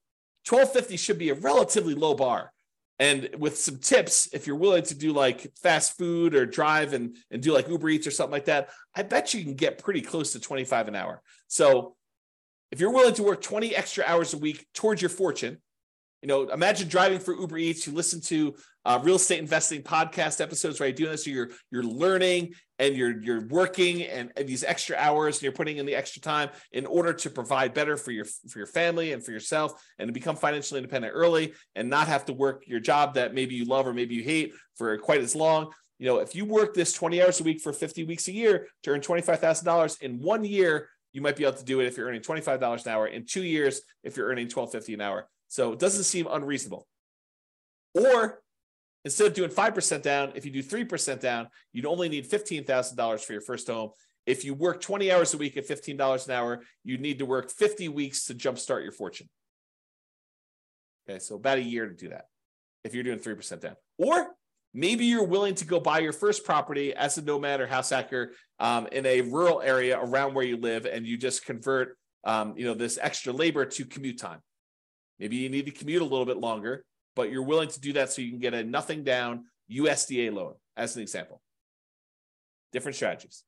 [0.49, 2.53] 1250 should be a relatively low bar.
[3.01, 7.16] And with some tips, if you're willing to do like fast food or drive and,
[7.30, 10.03] and do like Uber Eats or something like that, I bet you can get pretty
[10.03, 11.22] close to 25 an hour.
[11.48, 11.96] So
[12.70, 15.62] if you're willing to work 20 extra hours a week towards your fortune,
[16.23, 17.87] you know, imagine driving for Uber Eats.
[17.87, 18.55] You listen to
[18.85, 21.25] uh, real estate investing podcast episodes where I do this.
[21.25, 25.53] So you're you're learning and you're you're working and, and these extra hours and you're
[25.53, 29.12] putting in the extra time in order to provide better for your for your family
[29.12, 32.81] and for yourself and to become financially independent early and not have to work your
[32.81, 35.71] job that maybe you love or maybe you hate for quite as long.
[35.99, 38.68] You know, if you work this 20 hours a week for 50 weeks a year
[38.85, 42.07] to earn $25,000 in one year, you might be able to do it if you're
[42.07, 45.78] earning $25 an hour in two years if you're earning 1250 an hour so it
[45.78, 46.86] doesn't seem unreasonable.
[47.94, 48.40] Or
[49.05, 53.32] instead of doing 5% down if you do 3% down you'd only need $15000 for
[53.32, 53.90] your first home.
[54.26, 57.51] If you work 20 hours a week at $15 an hour you need to work
[57.51, 59.28] 50 weeks to jumpstart your fortune.
[61.09, 62.26] Okay so about a year to do that
[62.84, 63.76] if you're doing 3% down.
[63.98, 64.34] Or
[64.72, 68.32] Maybe you're willing to go buy your first property as a nomad or house hacker
[68.61, 72.64] um, in a rural area around where you live, and you just convert, um, you
[72.64, 74.38] know, this extra labor to commute time.
[75.21, 78.11] Maybe you need to commute a little bit longer, but you're willing to do that
[78.11, 81.41] so you can get a nothing down USDA loan, as an example.
[82.73, 83.45] Different strategies.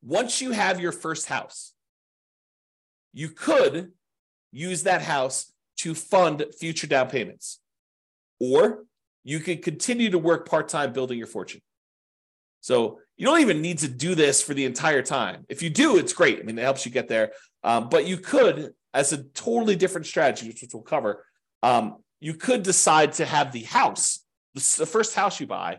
[0.00, 1.74] Once you have your first house,
[3.12, 3.92] you could
[4.52, 7.60] use that house to fund future down payments.
[8.40, 8.84] Or
[9.24, 11.60] you can continue to work part time building your fortune.
[12.60, 15.44] So you don't even need to do this for the entire time.
[15.48, 16.38] If you do, it's great.
[16.38, 17.32] I mean, it helps you get there.
[17.64, 21.24] Um, but you could, as a totally different strategy, which we'll cover,
[21.62, 24.24] um, you could decide to have the house,
[24.54, 25.78] the first house you buy,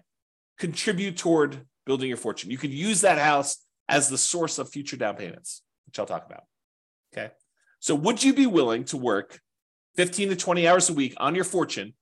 [0.58, 2.52] contribute toward building your fortune.
[2.52, 6.26] You could use that house as the source of future down payments, which I'll talk
[6.26, 6.44] about.
[7.12, 7.32] Okay.
[7.80, 9.40] So, would you be willing to work
[9.96, 11.94] 15 to 20 hours a week on your fortune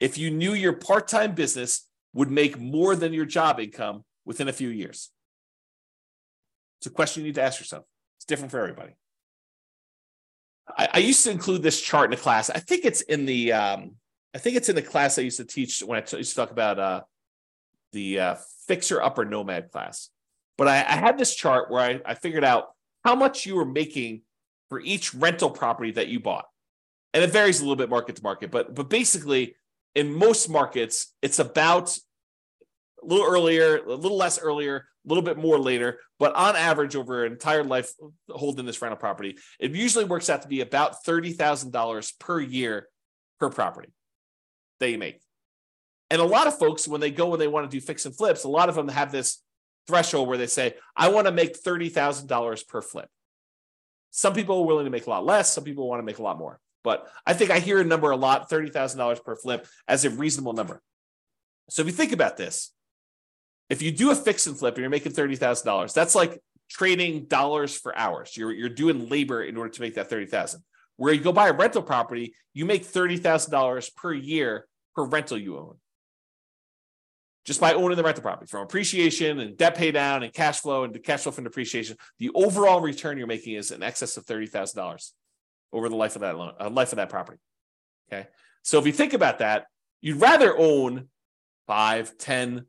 [0.00, 4.48] if you knew your part time business would make more than your job income within
[4.48, 5.10] a few years?
[6.78, 7.84] It's a question you need to ask yourself.
[8.16, 8.94] It's different for everybody.
[10.66, 12.50] I, I used to include this chart in a class.
[12.50, 13.96] I think it's in the um,
[14.34, 16.36] I think it's in the class I used to teach when I t- used to
[16.36, 17.02] talk about uh,
[17.92, 18.34] the uh,
[18.66, 20.10] fixer upper nomad class.
[20.56, 22.68] But I, I had this chart where I, I figured out
[23.04, 24.22] how much you were making
[24.68, 26.46] for each rental property that you bought.
[27.12, 29.54] and it varies a little bit market to market, but but basically
[29.94, 31.96] in most markets, it's about
[33.04, 36.96] a little earlier, a little less earlier, a little bit more later, but on average
[36.96, 37.92] over an entire life
[38.28, 42.88] holding this rental property, it usually works out to be about $30,000 per year
[43.38, 43.92] per property
[44.80, 45.20] that you make.
[46.10, 48.16] And a lot of folks, when they go and they want to do fix and
[48.16, 49.42] flips, a lot of them have this
[49.86, 53.08] threshold where they say, I want to make $30,000 per flip.
[54.10, 56.22] Some people are willing to make a lot less, some people want to make a
[56.22, 56.60] lot more.
[56.84, 60.52] But I think I hear a number a lot, $30,000 per flip, as a reasonable
[60.52, 60.82] number.
[61.70, 62.70] So if you think about this,
[63.70, 67.76] if you do a fix and flip and you're making $30,000, that's like trading dollars
[67.76, 68.36] for hours.
[68.36, 70.62] You're, you're doing labor in order to make that 30,000.
[70.96, 75.58] Where you go buy a rental property, you make $30,000 per year per rental you
[75.58, 75.76] own.
[77.44, 80.84] Just by owning the rental property from appreciation and debt pay down and cash flow
[80.84, 84.24] and the cash flow from depreciation, the overall return you're making is in excess of
[84.24, 85.10] $30,000
[85.72, 87.38] over the life of that loan, uh, life of that property.
[88.10, 88.28] Okay.
[88.62, 89.66] So if you think about that,
[90.00, 91.08] you'd rather own
[91.66, 92.64] five, 10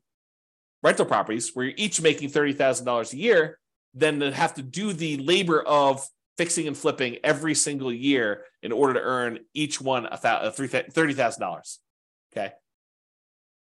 [0.85, 3.57] rental properties where you're each making $30,000 a year
[3.95, 6.07] than to have to do the labor of
[6.37, 11.77] fixing and flipping every single year in order to earn each one a $30,000.
[12.31, 12.53] Okay.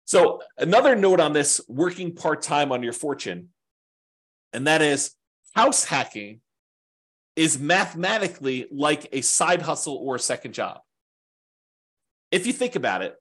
[0.06, 3.50] So another note on this working part-time on your fortune,
[4.54, 5.14] and that is
[5.54, 6.40] house hacking
[7.36, 10.80] is mathematically like a side hustle or a second job.
[12.30, 13.16] If you think about it,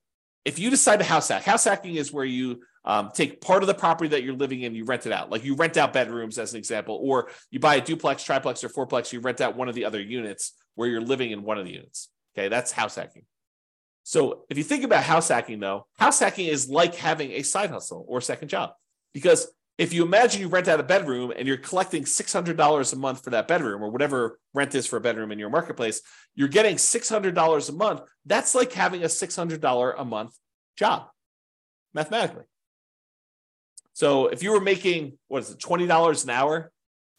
[0.45, 3.67] if you decide to house hack, house hacking is where you um, take part of
[3.67, 5.29] the property that you're living in, you rent it out.
[5.29, 8.69] Like you rent out bedrooms as an example, or you buy a duplex, triplex, or
[8.69, 11.65] fourplex, you rent out one of the other units where you're living in one of
[11.65, 12.09] the units.
[12.35, 13.23] Okay, that's house hacking.
[14.03, 17.69] So if you think about house hacking, though, house hacking is like having a side
[17.69, 18.71] hustle or second job
[19.13, 23.23] because if you imagine you rent out a bedroom and you're collecting $600 a month
[23.23, 26.01] for that bedroom or whatever rent is for a bedroom in your marketplace,
[26.35, 28.01] you're getting $600 a month.
[28.25, 30.35] That's like having a $600 a month
[30.77, 31.07] job
[31.93, 32.43] mathematically.
[33.93, 36.71] So if you were making, what is it, $20 an hour,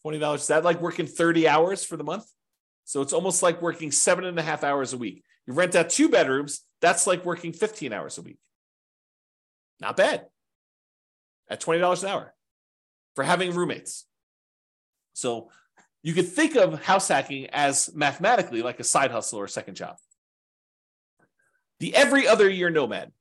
[0.07, 2.25] $20, is that like working 30 hours for the month?
[2.85, 5.23] So it's almost like working seven and a half hours a week.
[5.47, 8.39] You rent out two bedrooms, that's like working 15 hours a week.
[9.81, 10.27] Not bad
[11.49, 12.35] at $20 an hour
[13.15, 14.07] for having roommates.
[15.13, 15.51] So
[16.03, 19.75] you could think of house hacking as mathematically like a side hustle or a second
[19.75, 19.97] job.
[21.81, 23.13] The every other year nomad.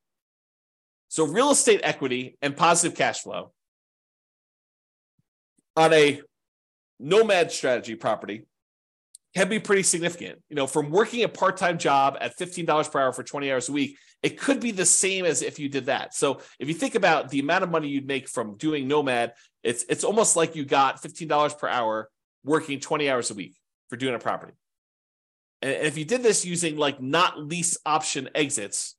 [1.12, 3.52] So real estate equity and positive cash flow
[5.76, 6.22] on a
[7.02, 8.46] nomad strategy property
[9.36, 10.42] can be pretty significant.
[10.48, 13.74] You know, from working a part-time job at $15 per hour for 20 hours a
[13.74, 16.14] week, it could be the same as if you did that.
[16.14, 19.34] So if you think about the amount of money you'd make from doing Nomad,
[19.64, 22.10] it's it's almost like you got $15 per hour
[22.46, 23.58] working 20 hours a week
[23.90, 24.54] for doing a property.
[25.62, 28.96] And if you did this using like not lease option exits,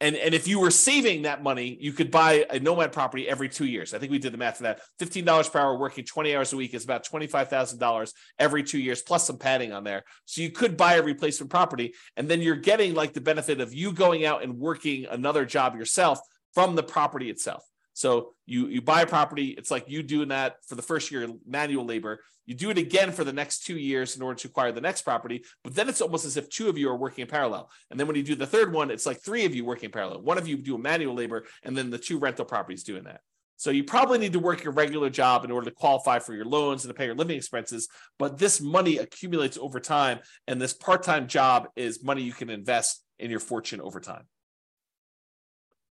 [0.00, 3.48] and, and if you were saving that money, you could buy a nomad property every
[3.48, 3.94] two years.
[3.94, 4.80] I think we did the math for that.
[5.00, 9.26] $15 per hour working 20 hours a week is about $25,000 every two years, plus
[9.26, 10.04] some padding on there.
[10.26, 11.94] So you could buy a replacement property.
[12.16, 15.76] And then you're getting like the benefit of you going out and working another job
[15.76, 16.20] yourself
[16.52, 17.64] from the property itself.
[17.96, 21.26] So you you buy a property, it's like you doing that for the first year
[21.46, 22.20] manual labor.
[22.44, 25.00] You do it again for the next two years in order to acquire the next
[25.00, 27.70] property, but then it's almost as if two of you are working in parallel.
[27.90, 29.92] And then when you do the third one, it's like three of you working in
[29.92, 30.20] parallel.
[30.20, 33.22] One of you do a manual labor, and then the two rental properties doing that.
[33.56, 36.44] So you probably need to work your regular job in order to qualify for your
[36.44, 37.88] loans and to pay your living expenses.
[38.18, 43.02] But this money accumulates over time, and this part-time job is money you can invest
[43.18, 44.24] in your fortune over time.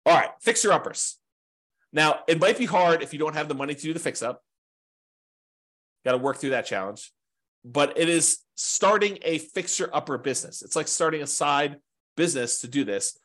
[0.08, 1.21] All right, fixer uppers.
[1.94, 4.22] Now, it might be hard if you don't have the money to do the fix
[4.22, 4.42] up.
[6.06, 7.12] Got to work through that challenge.
[7.64, 10.62] But it is starting a fixer upper business.
[10.62, 11.78] It's like starting a side
[12.16, 13.18] business to do this.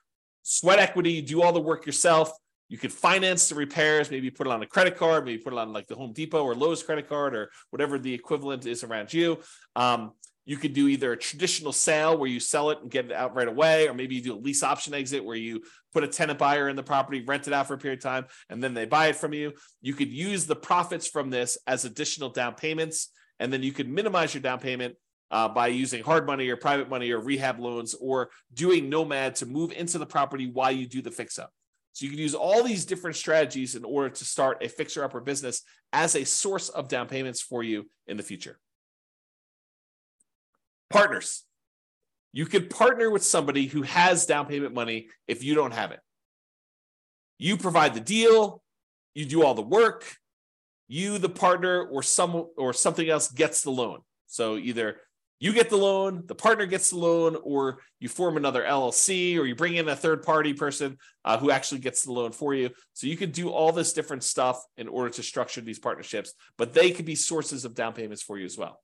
[0.42, 2.30] Sweat equity, you do all the work yourself.
[2.68, 5.58] You could finance the repairs, maybe put it on a credit card, maybe put it
[5.58, 9.12] on like the Home Depot or Lowe's credit card or whatever the equivalent is around
[9.12, 9.38] you.
[9.76, 10.12] Um,
[10.46, 13.34] you could do either a traditional sale where you sell it and get it out
[13.34, 15.60] right away, or maybe you do a lease option exit where you
[15.92, 18.26] put a tenant buyer in the property, rent it out for a period of time,
[18.48, 19.52] and then they buy it from you.
[19.82, 23.10] You could use the profits from this as additional down payments,
[23.40, 24.94] and then you could minimize your down payment
[25.32, 29.46] uh, by using hard money or private money or rehab loans or doing nomad to
[29.46, 31.50] move into the property while you do the fix up.
[31.92, 35.20] So you can use all these different strategies in order to start a fixer upper
[35.20, 35.62] business
[35.92, 38.60] as a source of down payments for you in the future.
[40.90, 41.44] Partners.
[42.32, 46.00] You could partner with somebody who has down payment money if you don't have it.
[47.38, 48.62] You provide the deal,
[49.14, 50.16] you do all the work,
[50.88, 54.00] you, the partner, or some or something else gets the loan.
[54.26, 54.96] So either
[55.38, 59.44] you get the loan, the partner gets the loan, or you form another LLC, or
[59.44, 62.70] you bring in a third party person uh, who actually gets the loan for you.
[62.94, 66.72] So you could do all this different stuff in order to structure these partnerships, but
[66.72, 68.80] they could be sources of down payments for you as well.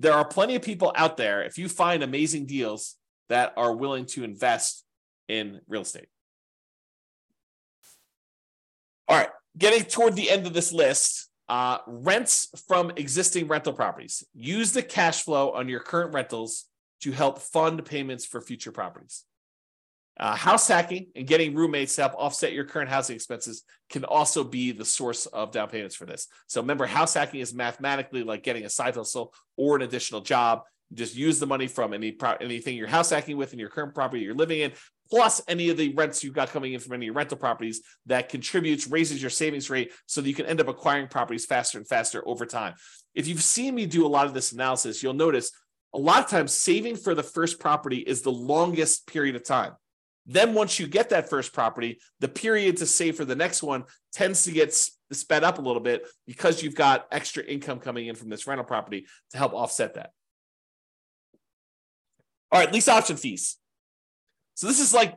[0.00, 2.96] There are plenty of people out there, if you find amazing deals,
[3.28, 4.84] that are willing to invest
[5.28, 6.08] in real estate.
[9.06, 9.28] All right,
[9.58, 14.24] getting toward the end of this list, uh, rents from existing rental properties.
[14.34, 16.64] Use the cash flow on your current rentals
[17.02, 19.24] to help fund payments for future properties.
[20.18, 24.44] Uh, house hacking and getting roommates to help offset your current housing expenses can also
[24.44, 26.26] be the source of down payments for this.
[26.46, 30.62] So remember, house hacking is mathematically like getting a side hustle or an additional job.
[30.92, 33.94] Just use the money from any pro- anything you're house hacking with in your current
[33.94, 34.72] property you're living in,
[35.08, 38.88] plus any of the rents you've got coming in from any rental properties that contributes,
[38.88, 42.26] raises your savings rate so that you can end up acquiring properties faster and faster
[42.26, 42.74] over time.
[43.14, 45.52] If you've seen me do a lot of this analysis, you'll notice
[45.94, 49.72] a lot of times saving for the first property is the longest period of time.
[50.30, 53.82] Then once you get that first property, the period to save for the next one
[54.12, 54.72] tends to get
[55.10, 58.64] sped up a little bit because you've got extra income coming in from this rental
[58.64, 60.12] property to help offset that.
[62.52, 63.56] All right, lease option fees.
[64.54, 65.16] So this is like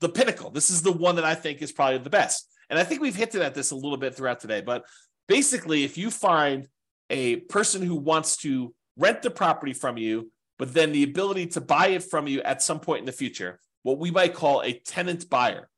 [0.00, 0.50] the pinnacle.
[0.50, 2.46] This is the one that I think is probably the best.
[2.68, 4.60] And I think we've hinted at this a little bit throughout today.
[4.60, 4.84] But
[5.26, 6.68] basically, if you find
[7.08, 11.62] a person who wants to rent the property from you, but then the ability to
[11.62, 14.72] buy it from you at some point in the future, what we might call a
[14.72, 15.68] tenant buyer.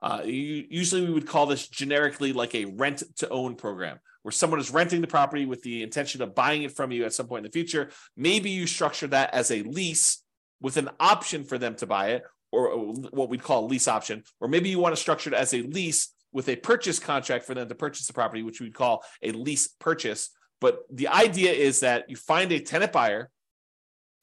[0.00, 4.60] Uh, usually, we would call this generically like a rent to own program, where someone
[4.60, 7.44] is renting the property with the intention of buying it from you at some point
[7.44, 7.90] in the future.
[8.16, 10.22] Maybe you structure that as a lease
[10.60, 12.22] with an option for them to buy it,
[12.52, 15.52] or what we'd call a lease option, or maybe you want to structure it as
[15.52, 19.02] a lease with a purchase contract for them to purchase the property, which we'd call
[19.22, 20.30] a lease purchase.
[20.60, 23.30] But the idea is that you find a tenant buyer,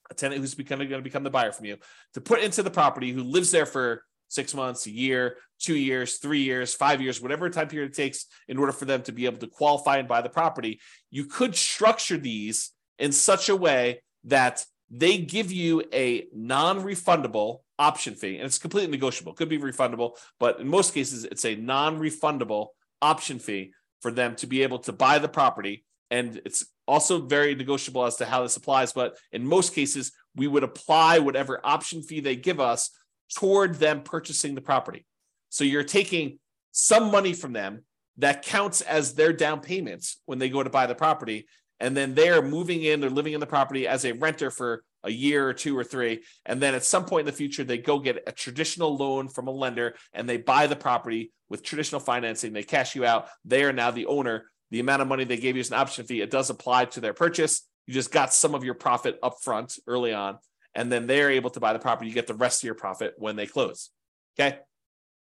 [0.09, 1.77] a tenant who's becoming going to become the buyer from you,
[2.13, 6.17] to put into the property who lives there for six months, a year, two years,
[6.17, 9.25] three years, five years, whatever time period it takes in order for them to be
[9.25, 10.79] able to qualify and buy the property.
[11.11, 18.15] You could structure these in such a way that they give you a non-refundable option
[18.15, 19.33] fee, and it's completely negotiable.
[19.33, 22.67] it Could be refundable, but in most cases, it's a non-refundable
[23.01, 25.83] option fee for them to be able to buy the property.
[26.11, 28.93] And it's also very negotiable as to how this applies.
[28.93, 32.91] But in most cases, we would apply whatever option fee they give us
[33.35, 35.05] toward them purchasing the property.
[35.49, 36.39] So you're taking
[36.71, 37.83] some money from them
[38.17, 41.47] that counts as their down payments when they go to buy the property
[41.79, 45.11] and then they're moving in, they're living in the property as a renter for a
[45.11, 46.23] year or two or three.
[46.45, 49.47] And then at some point in the future, they go get a traditional loan from
[49.47, 52.53] a lender and they buy the property with traditional financing.
[52.53, 53.27] They cash you out.
[53.43, 54.49] They are now the owner.
[54.75, 56.99] The amount of money they gave you as an option fee, it does apply to
[56.99, 57.65] their purchase.
[57.87, 60.37] You just got some of your profit up front early on.
[60.73, 62.09] And then they're able to buy the property.
[62.09, 63.91] You get the rest of your profit when they close.
[64.37, 64.59] Okay.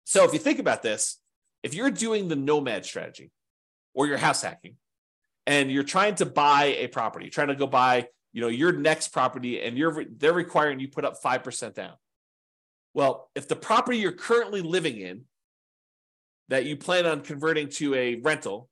[0.06, 1.20] So if you think about this,
[1.62, 3.30] if you're doing the nomad strategy
[3.94, 4.78] or you're house hacking,
[5.46, 9.10] and you're trying to buy a property, trying to go buy, you know, your next
[9.10, 11.94] property, and you're they're requiring you put up five percent down.
[12.96, 15.26] Well, if the property you're currently living in
[16.50, 18.68] that you plan on converting to a rental,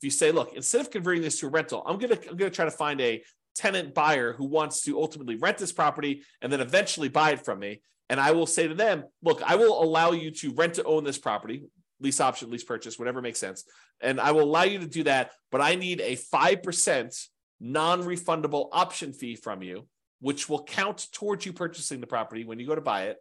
[0.00, 2.50] if you say, look, instead of converting this to a rental, I'm gonna I'm gonna
[2.50, 3.22] try to find a
[3.54, 7.58] tenant buyer who wants to ultimately rent this property and then eventually buy it from
[7.58, 7.82] me.
[8.08, 11.04] And I will say to them, look, I will allow you to rent to own
[11.04, 11.64] this property,
[12.00, 13.64] lease option, lease purchase, whatever makes sense.
[14.00, 17.26] And I will allow you to do that, but I need a 5%
[17.60, 19.86] non refundable option fee from you,
[20.20, 23.18] which will count towards you purchasing the property when you go to buy it.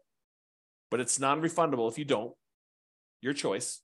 [0.90, 2.32] But it's non refundable if you don't,
[3.22, 3.82] your choice.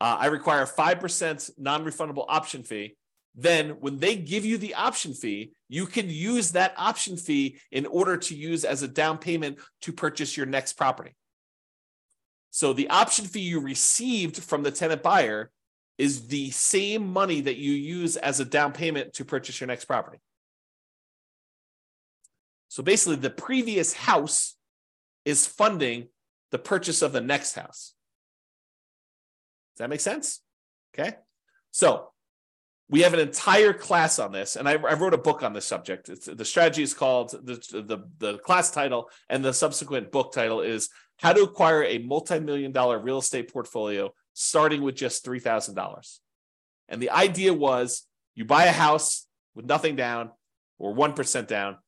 [0.00, 2.96] Uh, I require a 5% non refundable option fee.
[3.34, 7.84] Then, when they give you the option fee, you can use that option fee in
[7.84, 11.14] order to use as a down payment to purchase your next property.
[12.50, 15.50] So the option fee you received from the tenant buyer
[15.98, 19.84] is the same money that you use as a down payment to purchase your next
[19.84, 20.18] property.
[22.68, 24.56] So basically, the previous house
[25.24, 26.08] is funding
[26.50, 27.92] the purchase of the next house.
[29.76, 30.40] Does that make sense?
[30.94, 31.16] Okay.
[31.70, 32.08] So
[32.88, 35.66] we have an entire class on this, and I, I wrote a book on this
[35.66, 36.08] subject.
[36.08, 40.60] It's, the strategy is called the, the the class title, and the subsequent book title
[40.60, 40.88] is
[41.18, 46.20] "How to Acquire a Multi-Million Dollar Real Estate Portfolio Starting with Just Three Thousand Dollars."
[46.88, 50.30] And the idea was you buy a house with nothing down
[50.78, 51.78] or one percent down,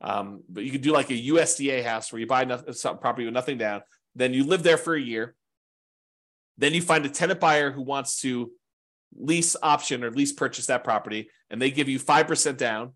[0.00, 3.24] um, but you could do like a USDA house where you buy no, some property
[3.24, 3.82] with nothing down.
[4.16, 5.36] Then you live there for a year.
[6.60, 8.52] Then you find a tenant buyer who wants to
[9.16, 12.92] lease option or lease purchase that property and they give you 5% down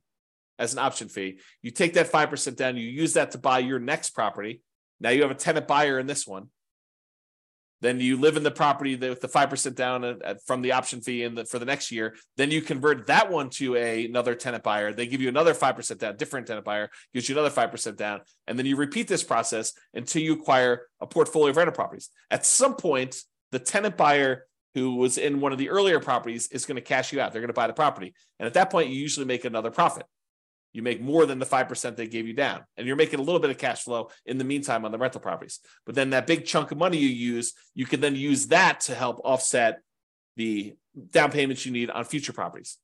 [0.59, 1.39] as an option fee.
[1.63, 4.61] You take that 5% down, you use that to buy your next property.
[5.01, 6.51] Now you have a tenant buyer in this one.
[7.81, 11.45] Then you live in the property with the 5% down from the option fee the,
[11.45, 12.15] for the next year.
[12.37, 14.93] Then you convert that one to a, another tenant buyer.
[14.93, 18.21] They give you another 5% down, different tenant buyer gives you another 5% down.
[18.47, 22.11] And then you repeat this process until you acquire a portfolio of rental properties.
[22.31, 23.17] At some point,
[23.55, 27.13] the tenant buyer who was in one of the earlier properties is going to cash
[27.13, 27.33] you out.
[27.33, 28.13] They're going to buy the property.
[28.39, 30.05] And at that point, you usually make another profit
[30.75, 32.65] you make more than the 5% they gave you down.
[32.77, 35.21] And you're making a little bit of cash flow in the meantime on the rental
[35.21, 35.61] properties.
[35.87, 38.95] But then that big chunk of money you use, you can then use that to
[38.95, 39.81] help offset
[40.37, 40.75] the
[41.11, 42.77] down payments you need on future properties.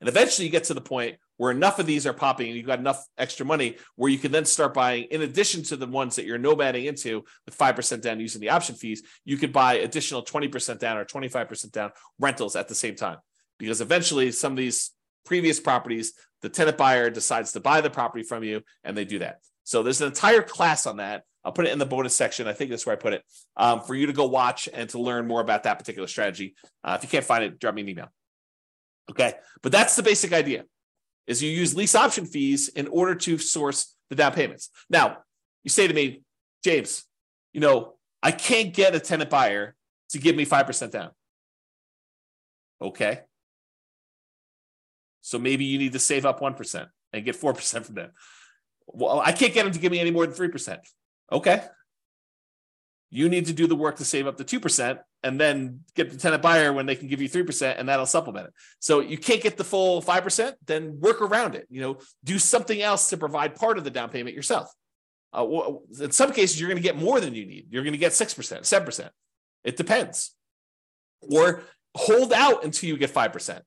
[0.00, 2.66] And eventually you get to the point where enough of these are popping and you've
[2.66, 6.16] got enough extra money where you can then start buying, in addition to the ones
[6.16, 10.24] that you're nomading into with 5% down using the option fees, you could buy additional
[10.24, 13.18] 20% down or 25% down rentals at the same time.
[13.58, 14.92] Because eventually some of these
[15.24, 19.18] previous properties the tenant buyer decides to buy the property from you, and they do
[19.20, 19.40] that.
[19.64, 21.22] So there's an entire class on that.
[21.44, 22.46] I'll put it in the bonus section.
[22.46, 23.24] I think that's where I put it
[23.56, 26.54] um, for you to go watch and to learn more about that particular strategy.
[26.84, 28.08] Uh, if you can't find it, drop me an email.
[29.10, 30.64] Okay, but that's the basic idea:
[31.26, 34.70] is you use lease option fees in order to source the down payments.
[34.88, 35.18] Now,
[35.64, 36.22] you say to me,
[36.62, 37.04] James,
[37.52, 39.74] you know, I can't get a tenant buyer
[40.10, 41.10] to give me five percent down.
[42.80, 43.20] Okay,
[45.26, 48.12] so maybe you need to save up 1% and get 4% from them.
[48.86, 50.78] Well, I can't get them to give me any more than 3%.
[51.32, 51.64] Okay.
[53.10, 56.18] You need to do the work to save up the 2% and then get the
[56.18, 58.54] tenant buyer when they can give you 3% and that'll supplement it.
[58.80, 61.66] So you can't get the full 5%, then work around it.
[61.70, 64.72] You know, do something else to provide part of the down payment yourself.
[65.32, 65.46] Uh,
[66.00, 67.66] in some cases, you're going to get more than you need.
[67.70, 69.10] You're going to get 6%, 7%.
[69.64, 70.34] It depends.
[71.20, 71.62] Or
[71.94, 73.60] hold out until you get 5%.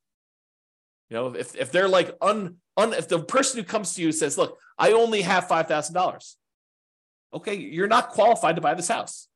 [1.10, 4.12] You know, if, if they're like un, un if the person who comes to you
[4.12, 6.38] says, look, I only have five thousand dollars.
[7.34, 9.28] Okay, you're not qualified to buy this house.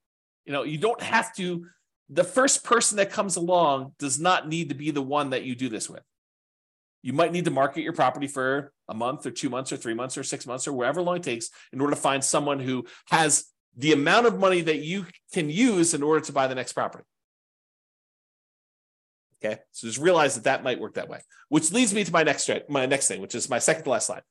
[0.45, 1.68] You know, you don't have to,
[2.10, 5.56] the first person that comes along does not need to be the one that you
[5.56, 6.03] do this with.
[7.02, 9.94] You might need to market your property for a month or two months or three
[9.94, 12.86] months or six months or whatever long it takes in order to find someone who
[13.10, 13.45] has
[13.76, 17.03] the amount of money that you can use in order to buy the next property.
[19.44, 21.20] Okay, so just realize that that might work that way.
[21.49, 24.07] Which leads me to my next my next thing, which is my second to last
[24.07, 24.22] slide.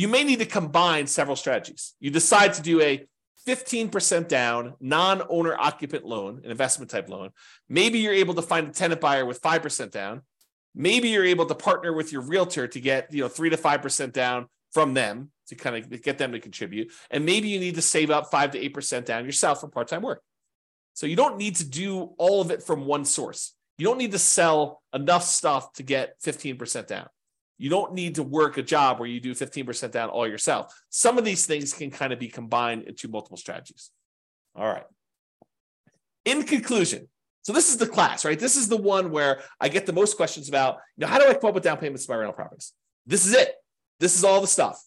[0.00, 1.92] You may need to combine several strategies.
[2.00, 3.06] You decide to do a
[3.46, 7.32] 15% down non-owner occupant loan, an investment type loan.
[7.68, 10.22] Maybe you're able to find a tenant buyer with 5% down.
[10.74, 14.12] Maybe you're able to partner with your realtor to get, you know, 3 to 5%
[14.14, 16.90] down from them to kind of get them to contribute.
[17.10, 20.22] And maybe you need to save up 5 to 8% down yourself for part-time work.
[20.94, 23.54] So you don't need to do all of it from one source.
[23.76, 27.06] You don't need to sell enough stuff to get 15% down.
[27.60, 30.72] You don't need to work a job where you do 15% down all yourself.
[30.88, 33.90] Some of these things can kind of be combined into multiple strategies.
[34.56, 34.86] All right.
[36.24, 37.06] In conclusion,
[37.42, 38.40] so this is the class, right?
[38.40, 41.26] This is the one where I get the most questions about, you know, how do
[41.26, 42.72] I come up with down payments to my rental properties?
[43.06, 43.54] This is it.
[43.98, 44.82] This is all the stuff.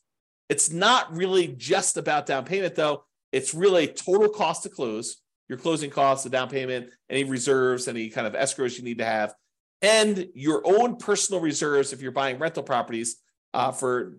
[0.50, 3.04] It's not really just about down payment, though.
[3.32, 5.18] It's really total cost to close,
[5.48, 9.06] your closing costs, the down payment, any reserves, any kind of escrows you need to
[9.06, 9.36] have,
[9.84, 13.18] and your own personal reserves if you're buying rental properties
[13.54, 14.14] uh, for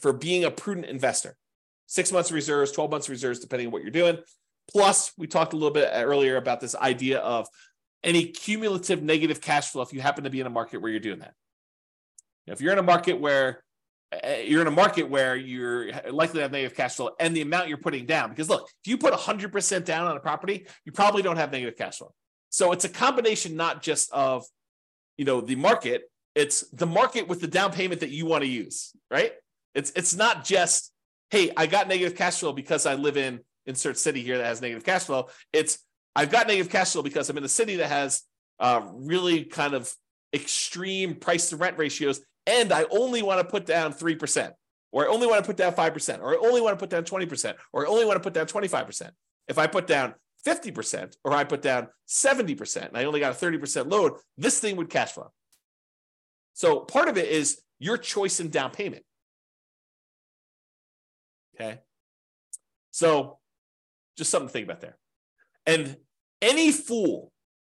[0.00, 1.36] for being a prudent investor.
[1.86, 4.18] Six months reserves, 12 months reserves, depending on what you're doing.
[4.70, 7.48] Plus, we talked a little bit earlier about this idea of
[8.04, 11.00] any cumulative negative cash flow if you happen to be in a market where you're
[11.00, 11.32] doing that.
[12.46, 13.64] If you're in a market where
[14.12, 17.40] uh, you're in a market where you're likely to have negative cash flow and the
[17.40, 18.28] amount you're putting down.
[18.28, 21.76] Because look, if you put 100% down on a property, you probably don't have negative
[21.76, 22.12] cash flow.
[22.50, 24.46] So it's a combination not just of,
[25.18, 28.48] you know, the market, it's the market with the down payment that you want to
[28.48, 29.32] use, right?
[29.74, 30.92] It's it's not just,
[31.30, 34.62] hey, I got negative cash flow because I live in insert city here that has
[34.62, 35.28] negative cash flow.
[35.52, 35.78] It's
[36.16, 38.22] I've got negative cash flow because I'm in a city that has
[38.58, 39.92] uh, really kind of
[40.32, 44.52] extreme price to rent ratios and I only want to put down 3%,
[44.90, 47.04] or I only want to put down 5%, or I only want to put down
[47.04, 49.10] 20%, or I only want to put down 25%.
[49.48, 50.14] If I put down
[50.46, 54.76] 50% or I put down 70% and I only got a 30% load, this thing
[54.76, 55.32] would cash flow.
[56.54, 59.04] So part of it is your choice in down payment.
[61.54, 61.80] Okay.
[62.90, 63.38] So
[64.16, 64.96] just something to think about there.
[65.66, 65.96] And
[66.40, 67.32] any fool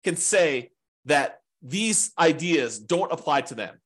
[0.04, 0.70] can say
[1.06, 3.78] that these ideas don't apply to them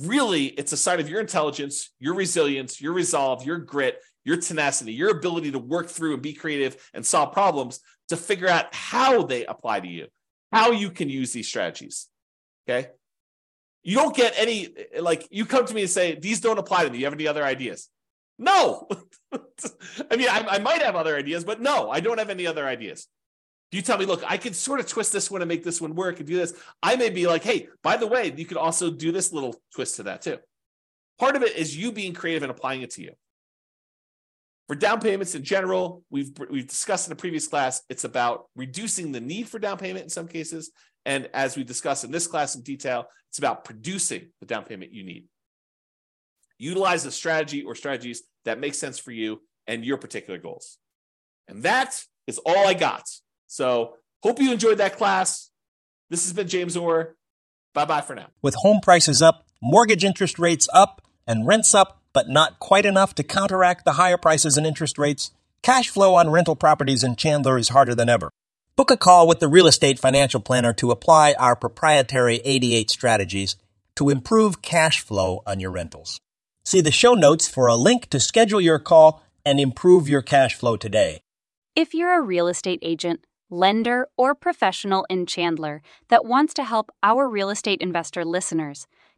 [0.00, 4.92] really it's a sign of your intelligence, your resilience, your resolve, your grit, your tenacity,
[4.92, 9.22] your ability to work through and be creative and solve problems to figure out how
[9.22, 10.06] they apply to you,
[10.52, 12.08] how you can use these strategies.
[12.68, 12.88] Okay.
[13.82, 14.68] You don't get any,
[15.00, 16.98] like, you come to me and say, these don't apply to me.
[16.98, 17.88] You have any other ideas?
[18.38, 18.88] No.
[20.10, 22.66] I mean, I, I, might have other ideas, but no, I don't have any other
[22.66, 23.06] ideas.
[23.72, 25.94] You tell me, look, I could sort of twist this one and make this one
[25.94, 26.54] work and do this.
[26.82, 29.96] I may be like, hey, by the way, you could also do this little twist
[29.96, 30.38] to that too.
[31.18, 33.12] Part of it is you being creative and applying it to you.
[34.70, 39.10] For down payments in general, we've we've discussed in a previous class, it's about reducing
[39.10, 40.70] the need for down payment in some cases.
[41.04, 44.92] And as we discussed in this class in detail, it's about producing the down payment
[44.92, 45.26] you need.
[46.58, 50.78] Utilize the strategy or strategies that make sense for you and your particular goals.
[51.48, 53.08] And that is all I got.
[53.48, 55.50] So hope you enjoyed that class.
[56.10, 57.16] This has been James Orr.
[57.74, 58.28] Bye bye for now.
[58.40, 63.14] With home prices up, mortgage interest rates up, and rents up, but not quite enough
[63.14, 65.30] to counteract the higher prices and interest rates,
[65.62, 68.30] cash flow on rental properties in Chandler is harder than ever.
[68.76, 73.56] Book a call with the real estate financial planner to apply our proprietary 88 strategies
[73.96, 76.20] to improve cash flow on your rentals.
[76.64, 80.54] See the show notes for a link to schedule your call and improve your cash
[80.54, 81.20] flow today.
[81.76, 86.90] If you're a real estate agent, lender, or professional in Chandler that wants to help
[87.02, 88.86] our real estate investor listeners,